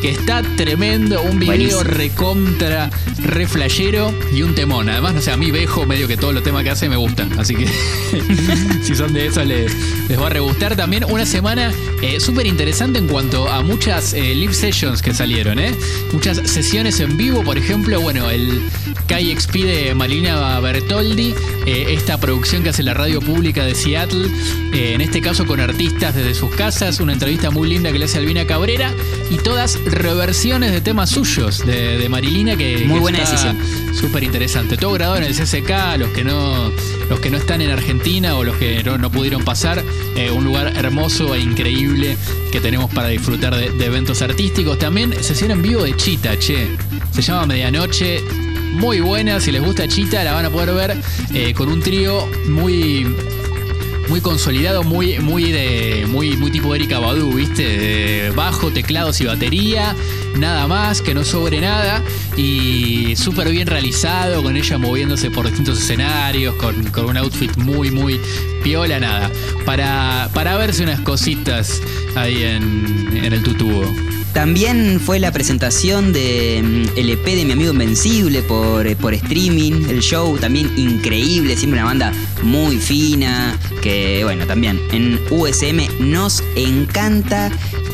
Que 0.00 0.10
está 0.10 0.42
tremendo, 0.56 1.22
un 1.22 1.38
video 1.38 1.82
recontra, 1.84 2.90
re 3.18 3.46
flashero 3.46 4.14
y 4.32 4.42
un 4.42 4.54
temón. 4.54 4.88
Además, 4.88 5.14
no 5.14 5.20
sé, 5.20 5.30
a 5.30 5.36
mí 5.36 5.50
Bejo, 5.50 5.84
medio 5.86 6.08
que 6.08 6.16
todos 6.16 6.32
los 6.32 6.42
temas 6.42 6.64
que 6.64 6.70
hace 6.70 6.88
me 6.88 6.96
gustan. 6.96 7.38
Así 7.38 7.54
que 7.54 7.66
si 8.82 8.94
son 8.94 9.12
de 9.12 9.26
esos 9.26 9.46
les, 9.46 9.72
les 10.08 10.18
va 10.18 10.26
a 10.26 10.30
re 10.30 10.40
gustar. 10.40 10.76
También 10.76 11.04
una 11.04 11.26
semana 11.26 11.72
eh, 12.02 12.18
súper 12.20 12.46
interesante 12.46 12.98
en 12.98 13.08
cuanto 13.08 13.48
a 13.48 13.62
muchas 13.62 14.14
eh, 14.14 14.34
live 14.34 14.54
sessions 14.54 15.02
que 15.02 15.12
salieron, 15.12 15.58
¿eh? 15.58 15.74
Muchas 16.12 16.38
sesiones 16.50 17.00
en 17.00 17.16
vivo, 17.16 17.42
por 17.42 17.58
ejemplo, 17.58 18.00
bueno, 18.00 18.30
el 18.30 18.62
KXP 19.10 19.54
de 19.64 19.94
Malina 19.94 20.60
Bertoldi, 20.60 21.34
eh, 21.66 21.86
esta 21.88 22.18
producción 22.18 22.62
que 22.62 22.68
hace 22.68 22.82
la 22.84 22.94
radio 22.94 23.20
pública 23.20 23.64
de 23.64 23.74
Seattle, 23.74 24.28
eh, 24.72 24.94
en 24.94 25.00
este 25.00 25.20
caso 25.20 25.46
con 25.46 25.58
artistas 25.58 26.14
desde 26.14 26.34
sus 26.34 26.54
casas, 26.54 27.00
una 27.00 27.12
entrevista 27.12 27.50
muy 27.50 27.68
linda 27.68 27.90
que 27.90 27.98
le 27.98 28.04
hace 28.04 28.18
Albina 28.18 28.46
Cabrera 28.46 28.94
y 29.28 29.36
todas 29.36 29.78
reversiones 29.90 30.72
de 30.72 30.80
temas 30.80 31.10
suyos 31.10 31.64
de, 31.66 31.98
de 31.98 32.08
Marilina 32.08 32.56
que, 32.56 32.84
Muy 32.86 32.94
que 32.94 33.00
buena 33.00 33.18
está 33.18 33.30
decisión. 33.30 33.94
Súper 33.94 34.22
interesante. 34.22 34.76
Todo 34.76 34.92
grabado 34.92 35.18
en 35.18 35.24
el 35.24 35.34
CCK, 35.34 35.98
los 35.98 36.10
que 36.10 36.24
no, 36.24 36.70
los 37.08 37.20
que 37.20 37.30
no 37.30 37.36
están 37.36 37.60
en 37.60 37.70
Argentina 37.70 38.36
o 38.36 38.44
los 38.44 38.56
que 38.56 38.82
no, 38.82 38.98
no 38.98 39.10
pudieron 39.10 39.44
pasar, 39.44 39.82
eh, 40.16 40.30
un 40.30 40.44
lugar 40.44 40.72
hermoso 40.76 41.34
e 41.34 41.40
increíble 41.40 42.16
que 42.52 42.60
tenemos 42.60 42.92
para 42.92 43.08
disfrutar 43.08 43.54
de, 43.54 43.70
de 43.70 43.86
eventos 43.86 44.22
artísticos. 44.22 44.78
También 44.78 45.12
sesión 45.22 45.50
en 45.50 45.62
vivo 45.62 45.82
de 45.82 45.96
Chita, 45.96 46.38
che. 46.38 46.68
Se 47.12 47.22
llama 47.22 47.46
Medianoche. 47.46 48.22
Muy 48.72 49.00
buena, 49.00 49.40
si 49.40 49.50
les 49.50 49.62
gusta 49.62 49.88
Chita 49.88 50.22
la 50.22 50.32
van 50.32 50.44
a 50.44 50.50
poder 50.50 50.74
ver 50.74 50.96
eh, 51.34 51.52
con 51.52 51.68
un 51.68 51.80
trío 51.80 52.26
muy 52.48 53.04
muy 54.10 54.20
consolidado, 54.20 54.82
muy, 54.82 55.20
muy 55.20 55.52
de. 55.52 56.04
muy, 56.08 56.36
muy 56.36 56.50
tipo 56.50 56.74
Erika 56.74 56.98
Badu, 56.98 57.32
¿viste? 57.32 57.62
De 57.62 58.30
bajo, 58.34 58.72
teclados 58.72 59.20
y 59.20 59.24
batería, 59.24 59.94
nada 60.36 60.66
más, 60.66 61.00
que 61.00 61.14
no 61.14 61.24
sobre 61.24 61.60
nada. 61.60 62.02
Y 62.36 63.14
súper 63.14 63.48
bien 63.50 63.68
realizado, 63.68 64.42
con 64.42 64.56
ella 64.56 64.78
moviéndose 64.78 65.30
por 65.30 65.46
distintos 65.46 65.78
escenarios, 65.78 66.56
con, 66.56 66.90
con 66.90 67.04
un 67.06 67.16
outfit 67.18 67.56
muy, 67.56 67.92
muy 67.92 68.20
piola, 68.64 68.98
nada. 68.98 69.30
Para, 69.64 70.28
para 70.34 70.56
verse 70.56 70.82
unas 70.82 71.00
cositas 71.02 71.80
ahí 72.16 72.42
en, 72.42 73.16
en 73.16 73.32
el 73.32 73.42
tutubo. 73.44 74.09
También 74.32 75.00
fue 75.00 75.18
la 75.18 75.32
presentación 75.32 76.12
de 76.12 76.62
mm, 76.94 76.98
EP 76.98 77.24
de 77.24 77.44
mi 77.44 77.52
amigo 77.52 77.72
Invencible 77.72 78.42
por, 78.42 78.86
eh, 78.86 78.94
por 78.94 79.12
streaming, 79.12 79.88
el 79.88 80.00
show 80.00 80.38
también 80.38 80.70
increíble, 80.78 81.56
siempre 81.56 81.80
una 81.80 81.88
banda 81.88 82.12
muy 82.42 82.78
fina, 82.78 83.58
que 83.82 84.20
bueno, 84.22 84.46
también 84.46 84.80
en 84.92 85.18
USM 85.30 85.88
nos 85.98 86.44
encanta. 86.54 87.50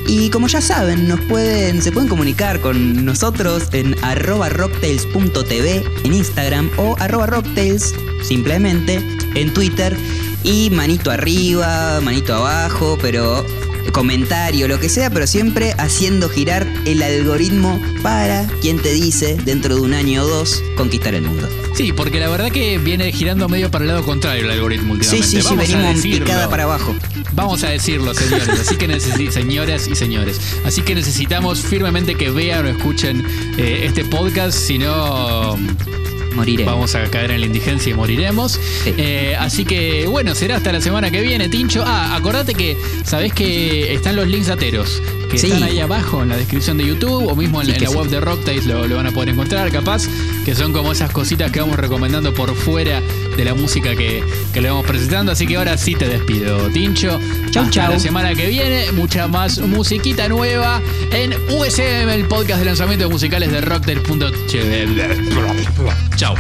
Y 0.07 0.31
como 0.31 0.47
ya 0.47 0.61
saben, 0.61 1.09
nos 1.09 1.21
pueden, 1.23 1.83
se 1.83 1.91
pueden 1.91 2.09
comunicar 2.09 2.61
con 2.61 3.05
nosotros 3.05 3.69
en 3.73 3.97
arroba 4.05 4.49
rocktails.tv 4.51 5.83
en 6.05 6.15
Instagram 6.15 6.71
o 6.77 6.97
arroba 7.01 7.27
rocktails 7.27 7.95
simplemente 8.23 9.01
en 9.35 9.53
Twitter. 9.53 9.97
Y 10.45 10.71
manito 10.71 11.11
arriba, 11.11 12.01
manito 12.03 12.35
abajo, 12.35 12.97
pero 13.03 13.45
comentario, 13.93 14.69
lo 14.69 14.79
que 14.81 14.89
sea, 14.89 15.11
pero 15.11 15.27
siempre 15.27 15.75
haciendo 15.79 16.29
girar 16.29 16.67
el 16.85 17.03
algoritmo 17.03 17.81
para, 18.03 18.47
quien 18.61 18.79
te 18.81 18.93
dice, 18.93 19.37
dentro 19.45 19.75
de 19.77 19.81
un 19.81 19.95
año 19.95 20.23
o 20.23 20.27
dos, 20.27 20.63
conquistar 20.77 21.15
el 21.15 21.23
mundo. 21.23 21.49
Sí, 21.75 21.93
porque 21.93 22.21
la 22.21 22.29
verdad 22.29 22.51
que 22.51 22.79
viene 22.79 23.13
girando 23.13 23.49
medio 23.49 23.71
para 23.71 23.85
el 23.85 23.89
lado 23.89 24.03
contrario 24.05 24.45
el 24.45 24.51
algoritmo 24.51 24.95
Sí, 24.95 25.17
últimamente. 25.17 25.27
sí, 25.27 25.37
sí, 25.37 25.43
Vamos 25.45 25.69
a 25.71 25.77
venimos 25.77 26.03
picada 26.03 26.49
para 26.49 26.63
abajo. 26.63 26.95
Vamos 27.35 27.63
a 27.65 27.69
decirlo, 27.69 28.15
señores. 28.15 28.49
Así 28.49 28.77
que 28.77 28.99
señoras 29.31 29.87
y 29.87 29.95
señores. 29.95 30.41
Así 30.65 30.81
que 30.81 30.95
necesitamos 30.95 31.61
firmemente 31.61 32.15
que 32.15 32.31
vean 32.31 32.65
o 32.65 32.69
escuchen 32.71 33.27
eh, 33.59 33.83
este 33.85 34.05
podcast. 34.07 34.57
Si 34.59 34.79
no, 34.79 35.59
Moriré. 36.37 36.65
vamos 36.65 36.95
a 36.95 37.05
caer 37.05 37.31
en 37.33 37.41
la 37.41 37.47
indigencia 37.47 37.91
y 37.91 37.95
moriremos. 37.95 38.61
Sí. 38.85 38.95
Eh, 38.97 39.35
así 39.39 39.65
que, 39.65 40.07
bueno, 40.07 40.35
será 40.35 40.57
hasta 40.57 40.73
la 40.73 40.81
semana 40.81 41.11
que 41.11 41.21
viene, 41.23 41.49
Tincho. 41.49 41.83
Ah, 41.87 42.15
acordate 42.17 42.55
que 42.55 42.77
sabés 43.05 43.33
que 43.33 43.93
están 43.95 44.17
los 44.17 44.27
links 44.29 44.49
ateros. 44.49 45.03
Que 45.31 45.39
Sí. 45.39 45.49
están 45.49 45.65
ahí 45.65 45.81
abajo 45.81 46.23
en 46.23 46.29
la 46.29 46.37
descripción 46.37 46.79
de 46.79 46.87
YouTube 46.87 47.27
o 47.29 47.35
mismo 47.35 47.61
en, 47.61 47.67
Sí 47.67 47.73
en 47.75 47.83
la 47.83 47.91
web 47.91 48.09
de 48.09 48.21
Rocktails 48.21 48.65
lo, 48.67 48.87
lo 48.87 48.97
van 48.97 49.07
a 49.07 49.11
poder 49.13 49.31
encontrar, 49.31 49.71
capaz. 49.73 50.07
Que 50.45 50.55
son 50.55 50.73
como 50.73 50.93
esas 50.93 51.11
cositas 51.11 51.51
que 51.51 51.61
vamos 51.61 51.77
recomendando 51.79 52.33
por 52.33 52.55
fuera 52.55 53.03
de 53.37 53.45
la 53.45 53.55
música 53.55 53.95
que, 53.95 54.23
que 54.53 54.61
le 54.61 54.69
vamos 54.71 54.87
presentando. 54.87 55.33
Así 55.33 55.47
que 55.47 55.57
ahora 55.57 55.77
sí 55.77 55.95
te 55.95 56.09
despido, 56.09 56.69
Tincho. 56.71 57.19
Chau, 57.51 57.65
Hasta 57.65 57.71
chau. 57.71 57.93
la 57.93 57.99
semana 57.99 58.35
que 58.35 58.47
viene, 58.47 58.93
mucha 58.93 59.27
más 59.29 59.59
musiquita 59.59 60.29
nueva 60.29 60.81
en 61.13 61.33
USM, 61.51 62.09
el 62.11 62.27
podcast 62.27 62.61
de 62.61 62.67
lanzamientos 62.67 63.11
musicales 63.11 63.51
de 63.53 63.61
Rocktail.ch. 63.61 64.57
Chau. 66.17 66.35